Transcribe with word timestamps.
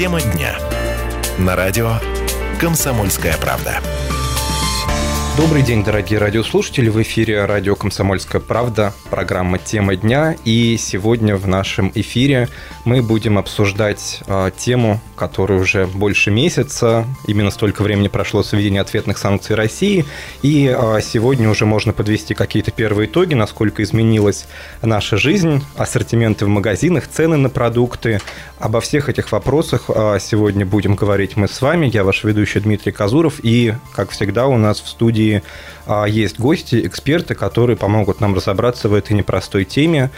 Тема 0.00 0.22
дня. 0.22 0.58
На 1.36 1.56
радио 1.56 1.96
«Комсомольская 2.58 3.36
правда». 3.36 3.82
Добрый 5.36 5.62
день, 5.62 5.84
дорогие 5.84 6.18
радиослушатели. 6.18 6.88
В 6.88 7.00
эфире 7.00 7.44
радио 7.44 7.74
«Комсомольская 7.74 8.40
правда», 8.40 8.92
программа 9.10 9.58
«Тема 9.58 9.96
дня». 9.96 10.36
И 10.44 10.76
сегодня 10.78 11.36
в 11.36 11.46
нашем 11.46 11.92
эфире 11.94 12.48
мы 12.84 13.00
будем 13.00 13.38
обсуждать 13.38 14.20
э, 14.26 14.50
тему, 14.56 15.00
которая 15.16 15.60
уже 15.60 15.86
больше 15.86 16.30
месяца, 16.30 17.06
именно 17.26 17.50
столько 17.50 17.82
времени 17.82 18.08
прошло 18.08 18.42
с 18.42 18.52
введения 18.52 18.80
ответных 18.80 19.18
санкций 19.18 19.54
России. 19.54 20.04
И 20.42 20.66
э, 20.66 21.00
сегодня 21.02 21.48
уже 21.48 21.64
можно 21.64 21.92
подвести 21.92 22.34
какие-то 22.34 22.70
первые 22.70 23.06
итоги, 23.06 23.34
насколько 23.34 23.82
изменилась 23.82 24.46
наша 24.82 25.16
жизнь, 25.16 25.64
ассортименты 25.76 26.44
в 26.44 26.48
магазинах, 26.48 27.06
цены 27.08 27.36
на 27.36 27.48
продукты. 27.48 28.20
Обо 28.60 28.82
всех 28.82 29.08
этих 29.08 29.32
вопросах 29.32 29.84
э, 29.88 30.18
сегодня 30.20 30.66
будем 30.66 30.94
говорить 30.94 31.34
мы 31.34 31.48
с 31.48 31.62
вами. 31.62 31.90
Я 31.90 32.04
ваш 32.04 32.24
ведущий 32.24 32.60
Дмитрий 32.60 32.92
Казуров. 32.92 33.40
И, 33.42 33.74
как 33.94 34.10
всегда, 34.10 34.48
у 34.48 34.58
нас 34.58 34.82
в 34.82 34.88
студии 34.88 35.42
а, 35.86 36.04
есть 36.04 36.38
гости, 36.38 36.86
эксперты, 36.86 37.34
которые 37.34 37.78
помогут 37.78 38.20
нам 38.20 38.34
разобраться 38.34 38.90
в 38.90 38.94
этой 38.94 39.14
непростой 39.14 39.64
теме. 39.64 40.10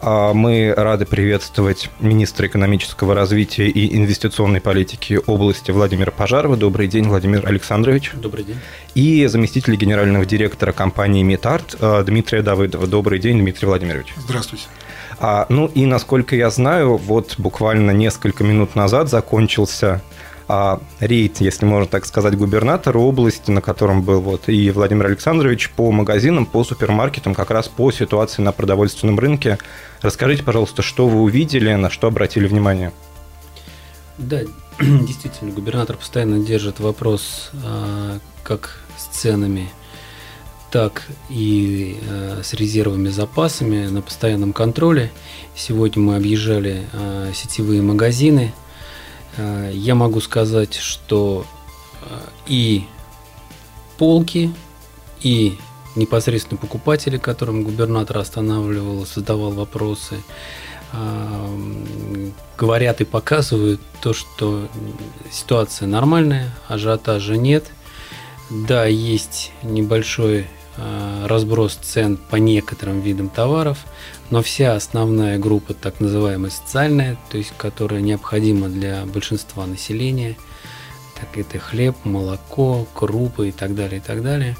А, 0.00 0.32
мы 0.32 0.72
рады 0.76 1.06
приветствовать 1.06 1.90
министра 1.98 2.46
экономического 2.46 3.16
развития 3.16 3.68
и 3.68 3.96
инвестиционной 3.96 4.60
политики 4.60 5.18
области 5.26 5.72
Владимира 5.72 6.12
Пожарова. 6.12 6.56
Добрый 6.56 6.86
день, 6.86 7.08
Владимир 7.08 7.48
Александрович. 7.48 8.12
Добрый 8.14 8.44
день. 8.44 8.60
И 8.94 9.26
заместителя 9.26 9.74
генерального 9.74 10.24
директора 10.24 10.70
компании 10.70 11.24
«Метарт» 11.24 11.74
а, 11.80 12.04
Дмитрия 12.04 12.42
Давыдова. 12.42 12.86
Добрый 12.86 13.18
день, 13.18 13.40
Дмитрий 13.40 13.66
Владимирович. 13.66 14.14
Здравствуйте. 14.18 14.66
А, 15.20 15.46
ну 15.48 15.66
и, 15.66 15.84
насколько 15.84 16.36
я 16.36 16.50
знаю, 16.50 16.96
вот 16.96 17.34
буквально 17.38 17.90
несколько 17.90 18.44
минут 18.44 18.76
назад 18.76 19.08
закончился 19.08 20.00
а, 20.46 20.80
рейд, 21.00 21.40
если 21.40 21.66
можно 21.66 21.88
так 21.88 22.06
сказать, 22.06 22.36
губернатора 22.36 22.98
области, 22.98 23.50
на 23.50 23.60
котором 23.60 24.02
был 24.02 24.20
вот 24.20 24.48
и 24.48 24.70
Владимир 24.70 25.06
Александрович, 25.06 25.70
по 25.70 25.90
магазинам, 25.90 26.46
по 26.46 26.62
супермаркетам, 26.64 27.34
как 27.34 27.50
раз 27.50 27.68
по 27.68 27.90
ситуации 27.90 28.42
на 28.42 28.52
продовольственном 28.52 29.18
рынке. 29.18 29.58
Расскажите, 30.00 30.44
пожалуйста, 30.44 30.82
что 30.82 31.08
вы 31.08 31.20
увидели, 31.20 31.74
на 31.74 31.90
что 31.90 32.06
обратили 32.06 32.46
внимание? 32.46 32.92
Да, 34.16 34.40
действительно, 34.80 35.50
губернатор 35.50 35.96
постоянно 35.96 36.38
держит 36.38 36.80
вопрос 36.80 37.50
а, 37.64 38.18
как 38.42 38.78
с 38.96 39.04
ценами, 39.16 39.68
так 40.70 41.06
и 41.30 41.98
а, 42.08 42.40
с 42.42 42.52
резервами, 42.54 43.08
запасами 43.08 43.86
на 43.86 44.02
постоянном 44.02 44.52
контроле. 44.52 45.10
Сегодня 45.54 46.02
мы 46.02 46.16
объезжали 46.16 46.84
а, 46.92 47.32
сетевые 47.32 47.82
магазины– 47.82 48.52
Э, 49.38 49.70
я 49.72 49.94
могу 49.94 50.20
сказать, 50.20 50.74
что 50.74 51.46
э, 52.02 52.18
и 52.46 52.84
полки, 53.96 54.52
и 55.22 55.56
непосредственно 55.96 56.58
покупатели, 56.58 57.16
которым 57.16 57.62
губернатор 57.62 58.18
останавливал, 58.18 59.06
задавал 59.06 59.52
вопросы, 59.52 60.16
э, 60.92 62.28
говорят 62.58 63.00
и 63.00 63.04
показывают 63.04 63.80
то, 64.02 64.12
что 64.12 64.68
ситуация 65.30 65.86
нормальная, 65.86 66.50
ажиотажа 66.66 67.36
нет. 67.36 67.66
Да, 68.50 68.86
есть 68.86 69.52
небольшой 69.62 70.46
разброс 71.26 71.74
цен 71.74 72.16
по 72.16 72.36
некоторым 72.36 73.00
видам 73.00 73.28
товаров, 73.28 73.78
но 74.30 74.42
вся 74.42 74.74
основная 74.74 75.38
группа, 75.38 75.74
так 75.74 76.00
называемая 76.00 76.50
социальная, 76.50 77.16
то 77.30 77.38
есть 77.38 77.52
которая 77.56 78.00
необходима 78.00 78.68
для 78.68 79.04
большинства 79.06 79.66
населения, 79.66 80.36
так 81.18 81.36
это 81.36 81.58
хлеб, 81.58 81.96
молоко, 82.04 82.86
крупы 82.94 83.48
и 83.48 83.52
так 83.52 83.74
далее, 83.74 83.98
и 83.98 84.02
так 84.02 84.22
далее. 84.22 84.56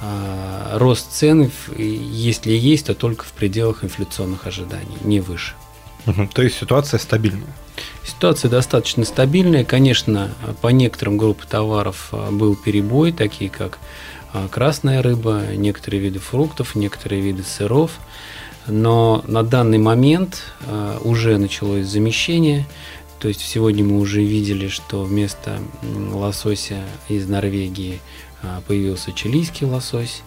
А, 0.00 0.78
рост 0.78 1.12
цен, 1.12 1.50
если 1.76 2.52
есть, 2.52 2.86
то 2.86 2.94
только 2.94 3.24
в 3.24 3.32
пределах 3.32 3.84
инфляционных 3.84 4.46
ожиданий, 4.46 4.96
не 5.02 5.20
выше. 5.20 5.54
То 6.34 6.42
есть 6.42 6.56
ситуация 6.58 6.98
стабильная? 6.98 7.54
Ситуация 8.04 8.50
достаточно 8.50 9.04
стабильная. 9.04 9.64
Конечно, 9.64 10.30
по 10.62 10.68
некоторым 10.68 11.18
группам 11.18 11.46
товаров 11.46 12.08
а, 12.12 12.30
был 12.30 12.56
перебой, 12.56 13.12
такие 13.12 13.50
как 13.50 13.78
красная 14.50 15.02
рыба, 15.02 15.42
некоторые 15.56 16.00
виды 16.00 16.18
фруктов, 16.18 16.74
некоторые 16.74 17.20
виды 17.20 17.42
сыров– 17.42 17.92
но 18.66 19.24
на 19.26 19.42
данный 19.42 19.78
момент 19.78 20.42
э, 20.66 20.98
уже 21.02 21.38
началось 21.38 21.86
замещение. 21.86 22.66
То 23.18 23.28
есть 23.28 23.40
сегодня 23.40 23.84
мы 23.84 23.98
уже 23.98 24.22
видели, 24.22 24.68
что 24.68 25.02
вместо 25.02 25.58
лосося 26.12 26.82
из 27.08 27.28
Норвегии 27.28 28.00
э, 28.42 28.60
появился 28.66 29.12
чилийский 29.12 29.66
лосось. 29.66 30.22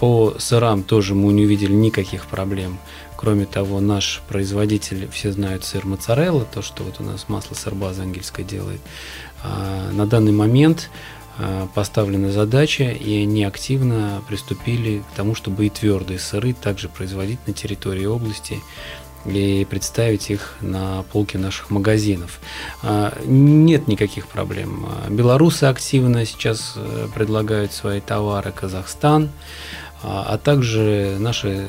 По 0.00 0.34
сырам 0.40 0.82
тоже 0.82 1.14
мы 1.14 1.32
не 1.32 1.44
увидели 1.44 1.72
никаких 1.72 2.26
проблем. 2.26 2.78
Кроме 3.16 3.46
того, 3.46 3.78
наш 3.78 4.20
производитель, 4.26 5.08
все 5.12 5.30
знают 5.30 5.64
сыр 5.64 5.86
моцарелла, 5.86 6.44
то, 6.44 6.60
что 6.60 6.82
вот 6.82 6.96
у 6.98 7.04
нас 7.04 7.28
масло 7.28 7.54
сырбаза 7.54 8.02
ангельское 8.02 8.44
делает. 8.44 8.80
На 9.92 10.06
данный 10.06 10.32
момент 10.32 10.90
Э, 11.38 11.66
поставлена 11.74 12.30
задача, 12.30 12.84
и 12.90 13.22
они 13.22 13.44
активно 13.44 14.22
приступили 14.28 14.98
к 14.98 15.16
тому, 15.16 15.34
чтобы 15.34 15.66
и 15.66 15.70
твердые 15.70 16.18
сыры 16.18 16.52
также 16.52 16.88
производить 16.90 17.38
на 17.46 17.54
территории 17.54 18.04
области 18.04 18.60
и 19.24 19.66
представить 19.70 20.30
их 20.30 20.56
на 20.60 21.04
полке 21.04 21.38
наших 21.38 21.70
магазинов. 21.70 22.38
Э, 22.82 23.12
нет 23.24 23.88
никаких 23.88 24.26
проблем. 24.26 24.86
Белорусы 25.08 25.64
активно 25.64 26.26
сейчас 26.26 26.74
э, 26.76 27.08
предлагают 27.14 27.72
свои 27.72 28.00
товары, 28.00 28.52
Казахстан, 28.52 29.30
а 30.02 30.38
также 30.38 31.16
наши 31.20 31.68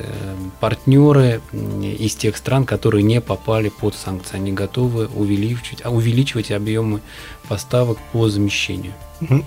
партнеры 0.60 1.40
из 1.52 2.14
тех 2.14 2.36
стран, 2.36 2.64
которые 2.64 3.02
не 3.02 3.20
попали 3.20 3.68
под 3.68 3.94
санкции. 3.94 4.36
Они 4.36 4.52
готовы 4.52 5.06
увеличивать, 5.06 5.84
увеличивать 5.86 6.50
объемы 6.50 7.00
поставок 7.48 7.98
по 8.12 8.28
замещению. 8.28 8.92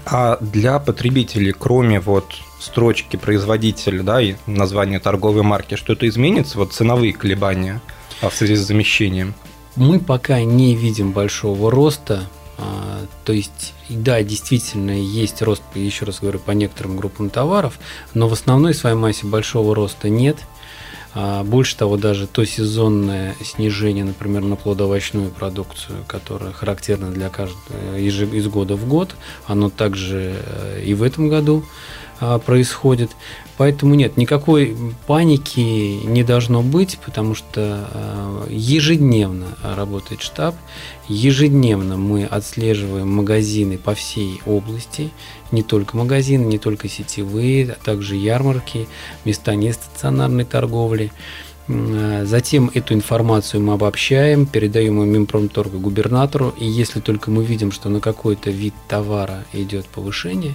А 0.06 0.38
для 0.40 0.80
потребителей, 0.80 1.54
кроме 1.58 2.00
вот 2.00 2.36
строчки 2.60 3.18
производителя, 3.18 4.04
да, 4.04 4.22
и 4.22 4.36
названия 4.46 5.00
торговой 5.00 5.44
марки, 5.44 5.76
что-то 5.76 6.08
изменится? 6.08 6.58
Вот 6.58 6.74
ценовые 6.74 7.14
колебания 7.14 7.82
а 8.22 8.30
в 8.30 8.34
связи 8.34 8.56
с 8.56 8.62
замещением? 8.62 9.34
Мы 9.76 10.00
пока 10.00 10.42
не 10.42 10.76
видим 10.76 11.12
большого 11.12 11.70
роста. 11.70 12.24
А, 12.58 13.06
то 13.24 13.34
есть, 13.34 13.74
да, 13.90 14.22
действительно, 14.24 14.92
есть 14.92 15.42
рост, 15.42 15.64
еще 15.76 16.06
раз 16.06 16.20
говорю, 16.20 16.40
по 16.40 16.52
некоторым 16.52 16.98
группам 16.98 17.30
товаров, 17.30 17.80
но 18.14 18.28
в 18.28 18.34
основной 18.34 18.74
своей 18.74 18.96
массе 18.96 19.26
большого 19.26 19.76
роста 19.76 20.10
нет– 20.10 20.38
а 21.20 21.44
больше 21.44 21.76
того, 21.76 21.98
даже 21.98 22.28
то 22.28 22.46
сезонное 22.46 23.36
снижение, 23.44 24.06
например, 24.06 24.44
на 24.44 24.56
плодоовощную 24.56 25.32
продукцию, 25.32 26.04
которая 26.06 26.52
характерна 26.52 27.10
для 27.10 27.30
каждого 27.30 27.98
из 27.98 28.48
года 28.48 28.76
в 28.76 28.88
год, 28.88 29.16
оно 29.48 29.72
также 29.72 30.36
э, 30.46 30.84
и 30.86 30.94
в 30.94 31.02
этом 31.02 31.28
году 31.28 31.66
а, 32.20 32.38
происходит. 32.38 33.10
Поэтому 33.58 33.96
нет, 33.96 34.18
никакой 34.18 34.78
паники 35.08 36.06
не 36.06 36.24
должно 36.24 36.62
быть, 36.62 37.00
потому 37.04 37.34
что 37.34 37.90
а, 37.92 38.48
ежедневно 38.50 39.48
работает 39.64 40.22
штаб, 40.22 40.56
ежедневно 41.08 41.98
мы 41.98 42.26
отслеживаем 42.26 43.10
магазины 43.10 43.80
по 43.80 43.96
всей 43.96 44.42
области, 44.46 45.10
не 45.52 45.64
только 45.64 45.98
магазины, 45.98 46.46
не 46.46 46.60
только 46.60 46.88
сетевые, 46.88 47.72
а 47.72 47.84
также 47.84 48.16
ярмарки, 48.16 48.88
места 49.26 49.56
нестационарной 49.56 50.46
торговли. 50.46 51.12
А, 51.68 52.26
затем 52.26 52.70
эту 52.76 52.94
информацию 52.94 53.62
мы 53.64 53.74
обобщаем, 53.74 54.46
передаем 54.46 55.02
ее 55.02 55.10
Минпромторгу 55.10 55.80
губернатору, 55.80 56.54
и 56.60 56.66
если 56.66 57.00
только 57.00 57.32
мы 57.32 57.44
видим, 57.44 57.72
что 57.72 57.90
на 57.90 58.02
какой-то 58.02 58.52
вид 58.52 58.76
товара 58.88 59.46
идет 59.52 59.88
повышение, 59.88 60.54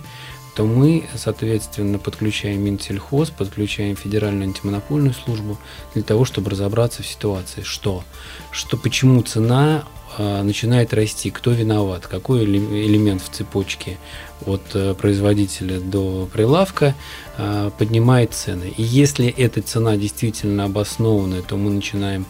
то 0.55 0.65
мы, 0.65 1.09
соответственно, 1.17 1.99
подключаем 1.99 2.63
Минсельхоз, 2.63 3.31
подключаем 3.31 3.97
Федеральную 3.97 4.45
антимонопольную 4.45 5.15
службу 5.15 5.59
для 5.95 6.03
того, 6.03 6.25
чтобы 6.25 6.51
разобраться 6.51 7.03
в 7.03 7.07
ситуации, 7.07 7.63
что, 7.63 8.05
что 8.51 8.77
почему 8.77 9.23
цена 9.23 9.85
начинает 10.19 10.93
расти, 10.95 11.31
кто 11.31 11.51
виноват, 11.53 12.07
какой 12.07 12.45
элемент 12.45 13.23
в 13.23 13.29
цепочке 13.29 13.99
от 14.47 14.63
э, 14.75 14.95
производителя 14.95 15.81
до 15.81 16.29
прилавка 16.33 16.95
а, 17.39 17.71
поднимает 17.71 18.35
цены. 18.35 18.73
И 18.77 18.83
если 18.83 19.27
эта 19.27 19.63
цена 19.63 19.97
действительно 19.97 20.65
обоснованная, 20.65 21.43
то 21.43 21.57
мы 21.57 21.71
начинаем 21.71 22.27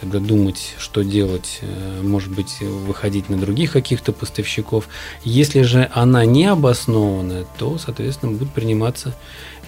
тогда 0.00 0.18
думать, 0.18 0.74
что 0.78 1.02
делать, 1.02 1.58
э, 1.62 2.00
может 2.02 2.30
быть, 2.30 2.60
выходить 2.60 3.28
на 3.28 3.36
других 3.36 3.72
каких-то 3.72 4.12
поставщиков. 4.12 4.88
Если 5.24 5.62
же 5.62 5.90
она 5.94 6.24
не 6.24 6.46
обоснованная, 6.46 7.46
то, 7.58 7.78
соответственно, 7.78 8.32
будут 8.32 8.52
приниматься 8.52 9.14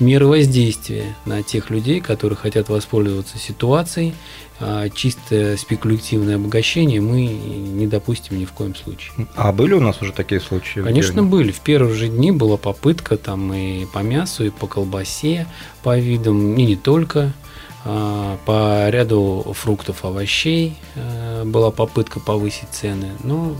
меры 0.00 0.26
воздействия 0.26 1.16
на 1.24 1.42
тех 1.42 1.70
людей, 1.70 2.00
которые 2.00 2.36
хотят 2.36 2.68
воспользоваться 2.68 3.38
ситуацией. 3.38 4.14
А 4.60 4.88
чисто 4.88 5.56
спекулятивное 5.56 6.34
обогащение 6.34 7.00
мы 7.00 7.26
не 7.26 7.86
допустим 7.86 8.40
ни 8.40 8.44
в 8.44 8.52
коем 8.52 8.74
случае. 8.74 9.12
А 9.36 9.52
были 9.52 9.74
у 9.74 9.80
нас 9.80 10.02
уже 10.02 10.12
такие 10.12 10.40
случаи? 10.40 10.80
Конечно, 10.80 11.22
были. 11.22 11.52
В 11.52 11.60
первые 11.60 11.94
же 11.94 12.08
дни 12.08 12.32
была 12.32 12.56
попытка 12.56 13.16
там 13.16 13.52
и 13.52 13.86
по 13.86 14.00
мясу, 14.00 14.46
и 14.46 14.50
по 14.50 14.66
колбасе, 14.66 15.46
по 15.84 15.96
видам, 15.96 16.56
и 16.56 16.64
не 16.64 16.76
только. 16.76 17.32
А, 17.84 18.36
по 18.46 18.90
ряду 18.90 19.46
фруктов, 19.56 20.04
овощей 20.04 20.74
а, 20.96 21.44
была 21.44 21.70
попытка 21.70 22.18
повысить 22.18 22.70
цены. 22.72 23.12
Но 23.22 23.56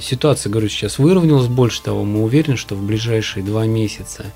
ситуация, 0.00 0.50
говорю, 0.50 0.68
сейчас 0.68 0.98
выровнялась. 0.98 1.46
Больше 1.46 1.82
того, 1.82 2.04
мы 2.04 2.22
уверены, 2.22 2.56
что 2.56 2.74
в 2.74 2.82
ближайшие 2.82 3.44
два 3.44 3.66
месяца 3.66 4.26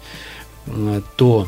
то 1.17 1.47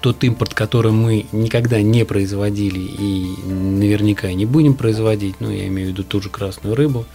тот 0.00 0.22
импорт, 0.24 0.54
который 0.54 0.92
мы 0.92 1.26
никогда 1.32 1.80
не 1.82 2.04
производили 2.04 2.78
и 2.78 3.34
наверняка 3.44 4.32
не 4.32 4.46
будем 4.46 4.74
производить, 4.74 5.36
ну, 5.40 5.50
я 5.50 5.66
имею 5.68 5.88
в 5.88 5.90
виду 5.92 6.04
ту 6.04 6.20
же 6.20 6.28
красную 6.28 6.74
рыбу, 6.74 7.06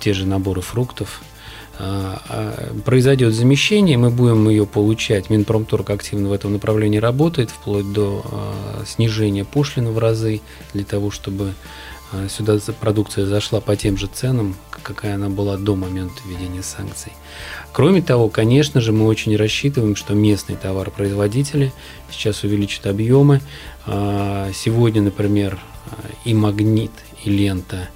те 0.00 0.12
же 0.12 0.26
наборы 0.26 0.60
фруктов, 0.60 1.22
а, 1.78 2.22
а, 2.28 2.74
произойдет 2.84 3.34
замещение, 3.34 3.98
мы 3.98 4.10
будем 4.10 4.48
ее 4.48 4.66
получать. 4.66 5.28
Минпромторг 5.30 5.90
активно 5.90 6.28
в 6.28 6.32
этом 6.32 6.52
направлении 6.52 6.98
работает, 6.98 7.50
вплоть 7.50 7.92
до 7.92 8.24
а, 8.24 8.84
снижения 8.86 9.44
пошлины 9.44 9.90
в 9.90 9.98
разы, 9.98 10.40
для 10.72 10.84
того, 10.84 11.10
чтобы 11.10 11.54
сюда 12.28 12.58
продукция 12.80 13.26
зашла 13.26 13.60
по 13.60 13.76
тем 13.76 13.96
же 13.96 14.06
ценам, 14.06 14.56
какая 14.82 15.14
она 15.14 15.28
была 15.28 15.56
до 15.56 15.74
момента 15.74 16.22
введения 16.26 16.62
санкций. 16.62 17.12
Кроме 17.72 18.02
того, 18.02 18.28
конечно 18.28 18.80
же, 18.80 18.92
мы 18.92 19.06
очень 19.06 19.36
рассчитываем, 19.36 19.96
что 19.96 20.14
местные 20.14 20.56
товаропроизводители 20.56 21.72
сейчас 22.10 22.44
увеличат 22.44 22.86
объемы. 22.86 23.40
А, 23.86 24.50
сегодня, 24.54 25.02
например, 25.02 25.58
и 26.24 26.34
магнит, 26.34 26.92
и 27.24 27.30
лента, 27.30 27.88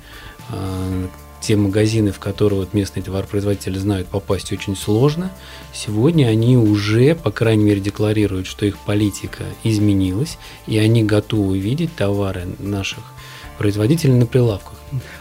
а, 0.50 1.09
те 1.41 1.56
магазины, 1.56 2.11
в 2.11 2.19
которые 2.19 2.61
вот 2.61 2.75
местные 2.75 3.03
товаропроизводители 3.03 3.79
знают 3.79 4.09
попасть 4.09 4.53
очень 4.53 4.76
сложно, 4.76 5.31
сегодня 5.73 6.26
они 6.26 6.56
уже, 6.56 7.15
по 7.15 7.31
крайней 7.31 7.65
мере, 7.65 7.81
декларируют, 7.81 8.47
что 8.47 8.67
их 8.67 8.79
политика 8.79 9.44
изменилась, 9.62 10.38
и 10.67 10.79
они 10.79 11.05
готовы 11.05 11.59
видеть 11.59 11.94
товары 11.94 12.49
наших 12.59 13.05
производителей 13.58 14.14
на 14.14 14.25
прилавках. 14.26 14.75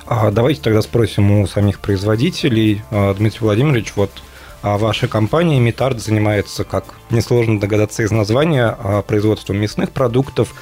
А 0.05 0.31
давайте 0.31 0.61
тогда 0.61 0.81
спросим 0.81 1.41
у 1.41 1.47
самих 1.47 1.79
производителей. 1.79 2.83
А, 2.91 3.13
Дмитрий 3.13 3.41
Владимирович, 3.41 3.93
вот 3.95 4.11
а 4.63 4.77
ваша 4.77 5.07
компания 5.07 5.59
Митард 5.59 6.01
занимается, 6.01 6.63
как 6.63 6.95
несложно 7.11 7.59
догадаться 7.59 8.03
из 8.03 8.11
названия, 8.11 8.75
а, 8.79 9.01
производством 9.01 9.57
мясных 9.57 9.91
продуктов. 9.91 10.53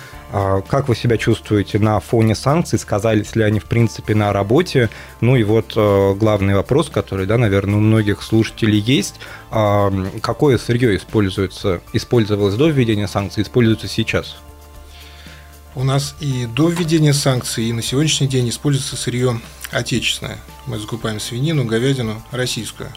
Как 0.67 0.89
вы 0.89 0.97
себя 0.97 1.17
чувствуете 1.17 1.79
на 1.79 1.97
фоне 2.01 2.35
санкций? 2.35 2.77
Сказались 2.77 3.35
ли 3.35 3.43
они, 3.43 3.59
в 3.59 3.65
принципе, 3.65 4.15
на 4.15 4.33
работе? 4.33 4.89
Ну 5.21 5.37
и 5.37 5.43
вот 5.43 5.73
главный 5.75 6.55
вопрос, 6.55 6.89
который, 6.89 7.25
да, 7.25 7.37
наверное, 7.37 7.75
у 7.75 7.79
многих 7.79 8.21
слушателей 8.21 8.79
есть. 8.79 9.15
Какое 9.49 10.57
сырье 10.57 10.97
используется, 10.97 11.79
использовалось 11.93 12.55
до 12.55 12.67
введения 12.67 13.07
санкций, 13.07 13.43
используется 13.43 13.87
сейчас? 13.87 14.35
У 15.75 15.83
нас 15.83 16.15
и 16.21 16.45
до 16.45 16.69
введения 16.69 17.11
санкций, 17.11 17.65
и 17.65 17.73
на 17.73 17.81
сегодняшний 17.81 18.27
день 18.27 18.47
используется 18.47 18.95
сырье 18.95 19.41
отечественное. 19.71 20.39
Мы 20.67 20.79
закупаем 20.79 21.19
свинину, 21.19 21.65
говядину 21.65 22.23
российскую. 22.31 22.89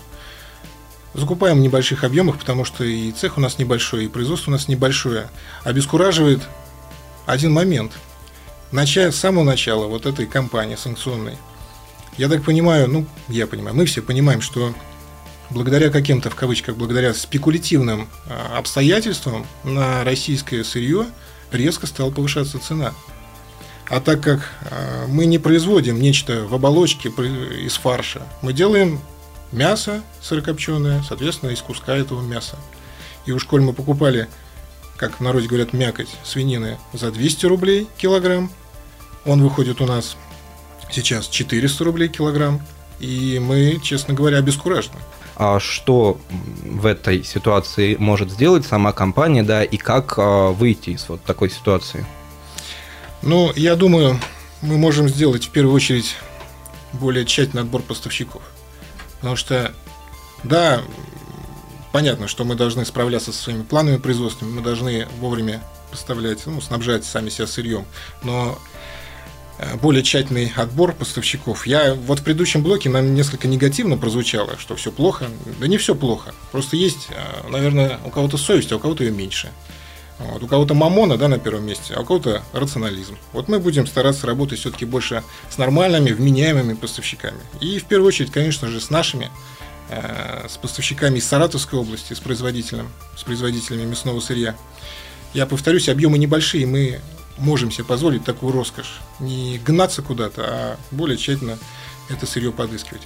Закупаем 1.12 1.58
в 1.58 1.60
небольших 1.60 2.04
объемах, 2.04 2.38
потому 2.38 2.64
что 2.64 2.84
и 2.84 3.10
цех 3.10 3.36
у 3.36 3.40
нас 3.40 3.58
небольшой, 3.58 4.04
и 4.04 4.08
производство 4.08 4.52
у 4.52 4.52
нас 4.52 4.68
небольшое. 4.68 5.28
Обескураживает 5.64 6.40
один 7.26 7.52
момент. 7.52 7.90
Начав, 8.70 9.12
с 9.12 9.18
самого 9.18 9.42
начала 9.42 9.86
вот 9.86 10.06
этой 10.06 10.26
кампании 10.26 10.76
санкционной, 10.76 11.36
я 12.16 12.28
так 12.28 12.44
понимаю, 12.44 12.88
ну, 12.88 13.06
я 13.26 13.48
понимаю, 13.48 13.74
мы 13.74 13.86
все 13.86 14.02
понимаем, 14.02 14.40
что 14.40 14.72
благодаря 15.50 15.90
каким-то, 15.90 16.30
в 16.30 16.36
кавычках, 16.36 16.76
благодаря 16.76 17.12
спекулятивным 17.12 18.08
а, 18.28 18.56
обстоятельствам 18.56 19.46
на 19.64 20.04
российское 20.04 20.62
сырье– 20.62 21.06
резко 21.52 21.86
стала 21.86 22.10
повышаться 22.10 22.58
цена. 22.58 22.94
А 23.88 24.00
так 24.00 24.22
как 24.22 24.40
а, 24.70 25.06
мы 25.06 25.26
не 25.26 25.38
производим 25.38 26.00
нечто 26.00 26.44
в 26.44 26.54
оболочке 26.54 27.08
из 27.08 27.76
фарша, 27.76 28.22
мы 28.42 28.52
делаем 28.52 29.00
мясо 29.50 30.02
сырокопченое, 30.20 31.02
соответственно, 31.06 31.50
из 31.50 31.62
куска 31.62 31.96
этого 31.96 32.20
мяса. 32.20 32.56
И 33.24 33.32
уж 33.32 33.44
коль 33.44 33.62
мы 33.62 33.72
покупали, 33.72 34.28
как 34.96 35.18
в 35.18 35.22
народе 35.22 35.48
говорят, 35.48 35.72
мякоть 35.72 36.08
свинины 36.22 36.78
за 36.92 37.10
200 37.10 37.46
рублей 37.46 37.88
килограмм, 37.96 38.50
он 39.24 39.42
выходит 39.42 39.80
у 39.80 39.86
нас 39.86 40.16
сейчас 40.90 41.28
400 41.28 41.84
рублей 41.84 42.08
килограмм, 42.08 42.60
и 42.98 43.38
мы, 43.38 43.80
честно 43.82 44.14
говоря, 44.14 44.38
обескуражены. 44.38 44.98
А 45.38 45.60
что 45.60 46.18
в 46.64 46.84
этой 46.84 47.22
ситуации 47.22 47.94
может 47.94 48.32
сделать 48.32 48.66
сама 48.66 48.92
компания, 48.92 49.44
да, 49.44 49.62
и 49.62 49.76
как 49.76 50.14
а, 50.18 50.50
выйти 50.50 50.90
из 50.90 51.08
вот 51.08 51.22
такой 51.22 51.48
ситуации? 51.48 52.04
Ну, 53.22 53.52
я 53.54 53.76
думаю, 53.76 54.18
мы 54.62 54.78
можем 54.78 55.08
сделать 55.08 55.46
в 55.46 55.50
первую 55.50 55.76
очередь 55.76 56.16
более 56.92 57.24
тщательный 57.24 57.62
отбор 57.62 57.82
поставщиков. 57.82 58.42
Потому 59.20 59.36
что, 59.36 59.72
да, 60.42 60.82
понятно, 61.92 62.26
что 62.26 62.42
мы 62.42 62.56
должны 62.56 62.84
справляться 62.84 63.32
со 63.32 63.40
своими 63.40 63.62
планами 63.62 63.98
производственными, 63.98 64.56
мы 64.56 64.62
должны 64.62 65.06
вовремя 65.20 65.62
поставлять, 65.92 66.46
ну, 66.46 66.60
снабжать 66.60 67.04
сами 67.04 67.28
себя 67.28 67.46
сырьем. 67.46 67.84
Но 68.24 68.58
более 69.80 70.02
тщательный 70.02 70.52
отбор 70.54 70.92
поставщиков. 70.92 71.66
Я 71.66 71.94
вот 71.94 72.20
в 72.20 72.22
предыдущем 72.22 72.62
блоке 72.62 72.88
нам 72.88 73.14
несколько 73.14 73.48
негативно 73.48 73.96
прозвучало, 73.96 74.58
что 74.58 74.76
все 74.76 74.92
плохо. 74.92 75.26
Да 75.58 75.66
не 75.66 75.78
все 75.78 75.94
плохо. 75.94 76.34
Просто 76.52 76.76
есть, 76.76 77.08
э, 77.10 77.48
наверное, 77.50 77.98
у 78.04 78.10
кого-то 78.10 78.36
совесть, 78.36 78.70
а 78.72 78.76
у 78.76 78.78
кого-то 78.78 79.04
ее 79.04 79.10
меньше. 79.10 79.50
Вот. 80.18 80.42
У 80.42 80.46
кого-то 80.46 80.74
мамона 80.74 81.16
да, 81.16 81.28
на 81.28 81.38
первом 81.38 81.66
месте, 81.66 81.94
а 81.94 82.00
у 82.00 82.04
кого-то 82.04 82.42
рационализм. 82.52 83.16
Вот 83.32 83.48
мы 83.48 83.58
будем 83.58 83.86
стараться 83.86 84.26
работать 84.26 84.58
все-таки 84.58 84.84
больше 84.84 85.22
с 85.48 85.58
нормальными, 85.58 86.10
вменяемыми 86.10 86.74
поставщиками. 86.74 87.38
И 87.60 87.78
в 87.78 87.84
первую 87.84 88.08
очередь, 88.08 88.32
конечно 88.32 88.68
же, 88.68 88.80
с 88.80 88.90
нашими, 88.90 89.30
э, 89.90 90.46
с 90.48 90.56
поставщиками 90.56 91.18
из 91.18 91.26
Саратовской 91.26 91.78
области, 91.78 92.14
с 92.14 92.20
производителем, 92.20 92.88
с 93.16 93.22
производителями 93.22 93.84
мясного 93.84 94.20
сырья. 94.20 94.56
Я 95.34 95.46
повторюсь, 95.46 95.88
объемы 95.88 96.18
небольшие, 96.18 96.66
мы 96.66 97.00
можем 97.38 97.70
себе 97.70 97.84
позволить 97.84 98.24
такую 98.24 98.52
роскошь. 98.52 99.00
Не 99.20 99.58
гнаться 99.58 100.02
куда-то, 100.02 100.44
а 100.46 100.76
более 100.90 101.16
тщательно 101.16 101.58
это 102.08 102.26
сырье 102.26 102.52
подыскивать. 102.52 103.02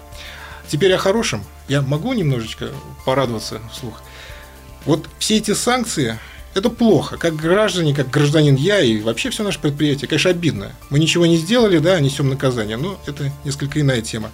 Теперь 0.68 0.92
о 0.94 0.98
хорошем. 0.98 1.44
Я 1.68 1.82
могу 1.82 2.12
немножечко 2.12 2.70
порадоваться 3.04 3.60
вслух. 3.72 4.02
Вот 4.84 5.08
все 5.18 5.36
эти 5.36 5.54
санкции, 5.54 6.18
это 6.54 6.70
плохо. 6.70 7.16
Как 7.16 7.36
граждане, 7.36 7.94
как 7.94 8.10
гражданин 8.10 8.54
я 8.54 8.80
и 8.80 9.00
вообще 9.00 9.30
все 9.30 9.42
наше 9.42 9.58
предприятие, 9.58 10.08
конечно, 10.08 10.30
обидно. 10.30 10.72
Мы 10.90 10.98
ничего 10.98 11.26
не 11.26 11.36
сделали, 11.36 11.78
да, 11.78 11.98
несем 12.00 12.28
наказание, 12.28 12.76
но 12.76 12.98
это 13.06 13.32
несколько 13.44 13.80
иная 13.80 14.02
тема. 14.02 14.30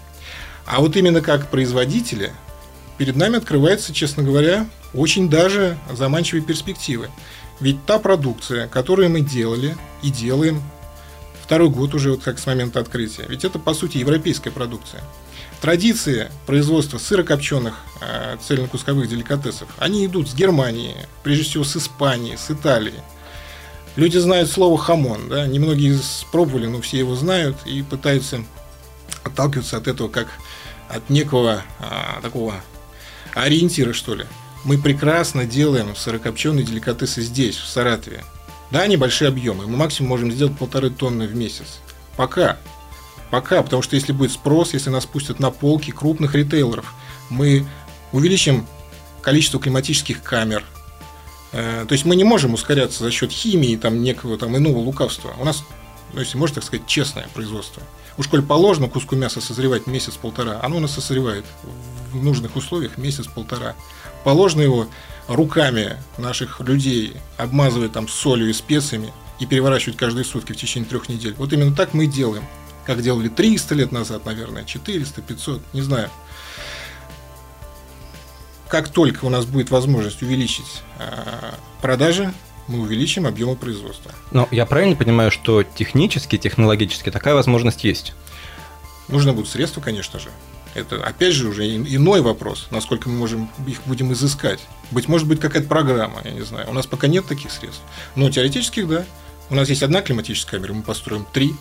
А 0.67 0.81
вот 0.81 0.97
именно 0.97 1.21
как 1.21 1.51
производители, 1.51 2.33
перед 2.99 3.17
нами 3.17 3.39
открывается, 3.39 3.95
честно 3.95 4.23
говоря, 4.23 4.67
очень 4.95 5.31
даже 5.31 5.79
заманчивые 5.93 6.43
перспективы. 6.43 7.09
Ведь 7.61 7.85
та 7.87 7.99
продукция, 7.99 8.69
которую 8.69 9.11
мы 9.11 9.21
делали 9.21 9.77
и 10.03 10.11
делаем 10.11 10.63
второй 11.43 11.71
год 11.71 11.95
уже, 11.95 12.11
вот 12.11 12.23
как 12.23 12.39
с 12.39 12.47
момента 12.47 12.79
открытия, 12.79 13.25
ведь 13.29 13.45
это, 13.45 13.59
по 13.59 13.75
сути, 13.75 13.99
европейская 13.99 14.51
продукция. 14.51 15.03
Традиции 15.61 16.31
производства 16.47 16.99
сырокопченых 16.99 17.75
э, 18.01 18.37
цельнокусковых 18.47 19.09
деликатесов, 19.09 19.69
они 19.79 20.07
идут 20.07 20.29
с 20.29 20.35
Германии, 20.35 20.95
прежде 21.25 21.45
всего 21.45 21.65
с 21.65 21.77
Испании, 21.77 22.37
с 22.37 22.51
Италии. 22.51 23.01
Люди 23.97 24.19
знают 24.19 24.51
слово 24.51 24.79
хамон, 24.79 25.29
да, 25.29 25.47
немногие 25.47 25.97
спробовали, 25.97 26.67
но 26.67 26.81
все 26.81 26.99
его 26.99 27.17
знают 27.17 27.57
и 27.65 27.83
пытаются 27.83 28.45
отталкиваться 29.25 29.79
от 29.79 29.89
этого 29.89 30.09
как 30.09 30.29
от 30.89 31.11
некого 31.11 31.63
а, 31.81 32.21
такого 32.23 32.55
ориентира, 33.35 33.93
что 33.93 34.15
ли 34.15 34.27
мы 34.65 34.79
прекрасно 34.79 35.45
делаем 35.45 35.95
сырокопченые 35.95 36.65
деликатесы 36.65 37.23
здесь, 37.23 37.57
в 37.57 37.67
Саратове. 37.67 38.25
Да, 38.71 38.87
небольшие 38.87 39.29
объемы. 39.29 39.67
Мы 39.67 39.77
максимум 39.77 40.11
можем 40.11 40.31
сделать 40.31 40.57
полторы 40.59 40.91
тонны 40.91 41.27
в 41.27 41.35
месяц. 41.35 41.81
Пока. 42.17 42.59
Пока, 43.31 43.63
потому 43.63 43.83
что 43.83 43.95
если 43.95 44.13
будет 44.13 44.33
спрос, 44.33 44.75
если 44.75 44.91
нас 44.91 45.07
пустят 45.07 45.39
на 45.39 45.51
полки 45.51 45.91
крупных 45.91 46.35
ритейлеров, 46.35 46.93
мы 47.31 47.67
увеличим 48.13 48.67
количество 49.23 49.61
климатических 49.61 50.23
камер. 50.23 50.65
Э, 51.53 51.85
то 51.87 51.93
есть 51.93 52.05
мы 52.05 52.17
не 52.17 52.25
можем 52.25 52.55
ускоряться 52.55 53.05
за 53.05 53.11
счет 53.11 53.31
химии, 53.31 53.77
там, 53.77 54.03
некого 54.03 54.39
там 54.39 54.57
иного 54.57 54.79
лукавства. 54.79 55.35
У 55.39 55.45
нас 55.45 55.63
ну, 56.13 56.21
если 56.21 56.39
можно 56.39 56.57
так 56.57 56.65
сказать, 56.65 56.87
честное 56.87 57.29
производство. 57.35 57.83
Уж 58.17 58.29
коль 58.29 58.43
положено 58.43 58.89
куску 58.89 59.15
мяса 59.15 59.41
созревать 59.41 59.87
месяц-полтора, 59.87 60.61
оно 60.63 60.79
у 60.79 60.81
нас 60.81 60.93
созревает 60.93 61.45
в 62.13 62.23
нужных 62.23 62.57
условиях 62.57 62.99
месяц-полтора. 62.99 63.77
Положено 64.25 64.63
его 64.63 64.87
руками 65.29 65.97
наших 66.17 66.61
людей 66.61 67.15
обмазывать 67.37 67.93
там 67.93 68.09
солью 68.09 68.51
и 68.51 68.53
специями 68.53 69.13
и 69.39 69.47
переворачивать 69.47 69.97
каждые 69.97 70.25
сутки 70.25 70.53
в 70.53 70.57
течение 70.57 70.89
трех 70.89 71.09
недель. 71.09 71.35
Вот 71.39 71.53
именно 71.53 71.75
так 71.75 71.95
мы 71.95 72.05
и 72.05 72.09
делаем. 72.09 72.45
Как 72.85 73.03
делали 73.03 73.29
300 73.29 73.75
лет 73.75 73.93
назад, 73.93 74.25
наверное, 74.25 74.65
400, 74.65 75.21
500, 75.21 75.63
не 75.75 75.83
знаю. 75.83 76.11
Как 78.69 78.89
только 78.89 79.25
у 79.25 79.31
нас 79.31 79.47
будет 79.47 79.71
возможность 79.71 80.23
увеличить 80.23 80.83
а, 80.99 81.55
продажи, 81.81 82.33
мы 82.67 82.81
увеличим 82.81 83.27
объемы 83.27 83.57
производства. 83.57 84.13
Но 84.31 84.47
я 84.51 84.67
правильно 84.67 84.95
понимаю, 84.95 85.31
что 85.31 85.63
технически, 85.63 86.37
технологически 86.37 87.11
такая 87.11 87.35
возможность 87.35 87.85
есть? 87.85 88.15
Нужно 89.09 89.33
будут 89.33 89.49
средства, 89.49 89.81
конечно 89.81 90.19
же. 90.19 90.29
Это, 90.75 91.03
опять 91.03 91.35
же, 91.35 91.49
уже 91.49 91.67
иной 91.69 92.21
вопрос, 92.21 92.69
насколько 92.71 93.09
мы 93.09 93.17
можем 93.17 93.51
их 93.67 93.81
будем 93.87 94.13
изыскать. 94.13 94.61
Быть 94.91 95.09
может 95.09 95.27
быть 95.27 95.41
какая-то 95.41 95.69
программа, 95.69 96.21
я 96.25 96.31
не 96.31 96.43
знаю. 96.43 96.69
У 96.71 96.73
нас 96.73 96.87
пока 96.87 97.07
нет 97.07 97.27
таких 97.27 97.51
средств. 97.51 97.83
Но 98.15 98.31
теоретически, 98.31 98.83
да. 98.83 99.05
У 99.51 99.55
нас 99.55 99.69
есть 99.69 99.83
одна 99.83 100.03
климатическая 100.03 100.61
камера, 100.61 100.75
мы 100.75 100.83
построим 100.83 101.27
три. 101.33 101.55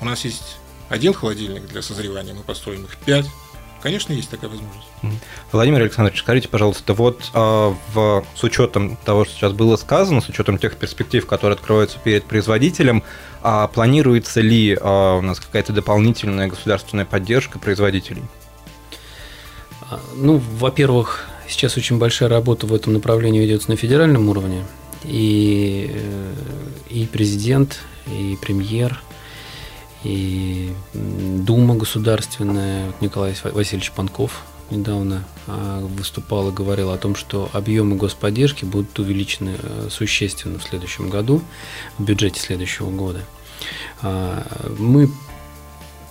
У 0.00 0.04
нас 0.04 0.24
есть 0.24 0.58
один 0.88 1.14
холодильник 1.14 1.66
для 1.68 1.82
созревания, 1.82 2.34
мы 2.34 2.42
построим 2.42 2.84
их 2.84 2.96
пять. 2.96 3.26
Конечно, 3.82 4.12
есть 4.12 4.30
такая 4.30 4.48
возможность. 4.48 4.86
Владимир 5.50 5.80
Александрович, 5.80 6.20
скажите, 6.20 6.48
пожалуйста, 6.48 6.94
вот 6.94 7.30
э, 7.34 7.74
в, 7.94 8.24
с 8.36 8.44
учетом 8.44 8.96
того, 8.96 9.24
что 9.24 9.34
сейчас 9.34 9.52
было 9.52 9.74
сказано, 9.76 10.20
с 10.20 10.28
учетом 10.28 10.58
тех 10.58 10.76
перспектив, 10.76 11.26
которые 11.26 11.56
откроются 11.56 11.98
перед 11.98 12.24
производителем, 12.24 13.02
а 13.42 13.66
планируется 13.68 14.40
ли 14.40 14.72
э, 14.72 14.78
у 15.18 15.20
нас 15.20 15.40
какая-то 15.40 15.72
дополнительная 15.72 16.48
государственная 16.48 17.04
поддержка 17.04 17.58
производителей? 17.58 18.22
А, 19.90 20.00
ну, 20.14 20.40
во-первых, 20.58 21.26
сейчас 21.48 21.76
очень 21.76 21.98
большая 21.98 22.28
работа 22.28 22.66
в 22.66 22.74
этом 22.74 22.92
направлении 22.92 23.40
ведется 23.40 23.70
на 23.70 23.76
федеральном 23.76 24.28
уровне. 24.28 24.64
И, 25.04 25.90
э, 25.92 26.32
и 26.90 27.06
президент, 27.06 27.80
и 28.06 28.38
премьер, 28.40 29.02
и 30.04 30.72
Дума 30.94 31.74
государственная, 31.74 32.92
Николай 33.00 33.34
Васильевич 33.42 33.92
Панков 33.92 34.42
недавно 34.70 35.24
а, 35.46 35.80
выступал 35.80 36.50
и 36.50 36.52
говорил 36.52 36.90
о 36.90 36.98
том, 36.98 37.14
что 37.14 37.50
объемы 37.52 37.96
господдержки 37.96 38.64
будут 38.64 38.98
увеличены 38.98 39.56
э, 39.58 39.88
существенно 39.90 40.58
в 40.58 40.64
следующем 40.64 41.10
году, 41.10 41.42
в 41.98 42.04
бюджете 42.04 42.40
следующего 42.40 42.90
года. 42.90 43.20
А, 44.02 44.46
мы 44.78 45.08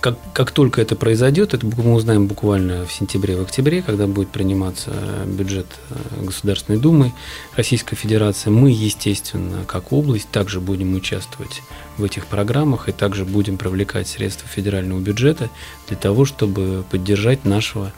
как, 0.02 0.18
как 0.32 0.50
только 0.50 0.82
это 0.82 0.96
произойдет, 0.96 1.54
это 1.54 1.64
мы 1.64 1.94
узнаем 1.94 2.26
буквально 2.26 2.84
в 2.84 2.92
сентябре, 2.92 3.36
в 3.36 3.42
октябре, 3.42 3.82
когда 3.82 4.08
будет 4.08 4.30
приниматься 4.30 4.90
бюджет 5.26 5.66
э, 5.90 6.24
Государственной 6.24 6.80
Думы 6.80 7.12
Российской 7.54 7.94
Федерации, 7.94 8.50
мы, 8.50 8.70
естественно, 8.70 9.64
как 9.64 9.92
область, 9.92 10.28
также 10.30 10.60
будем 10.60 10.94
участвовать 10.94 11.62
в 11.98 12.02
этих 12.02 12.26
программах 12.26 12.88
и 12.88 12.92
также 12.92 13.24
будем 13.24 13.58
привлекать 13.58 14.08
средства 14.08 14.48
федерального 14.48 14.98
бюджета 14.98 15.50
для 15.86 15.96
того, 15.96 16.24
чтобы 16.24 16.84
поддержать 16.90 17.44
нашего, 17.44 17.86
э, 17.86 17.90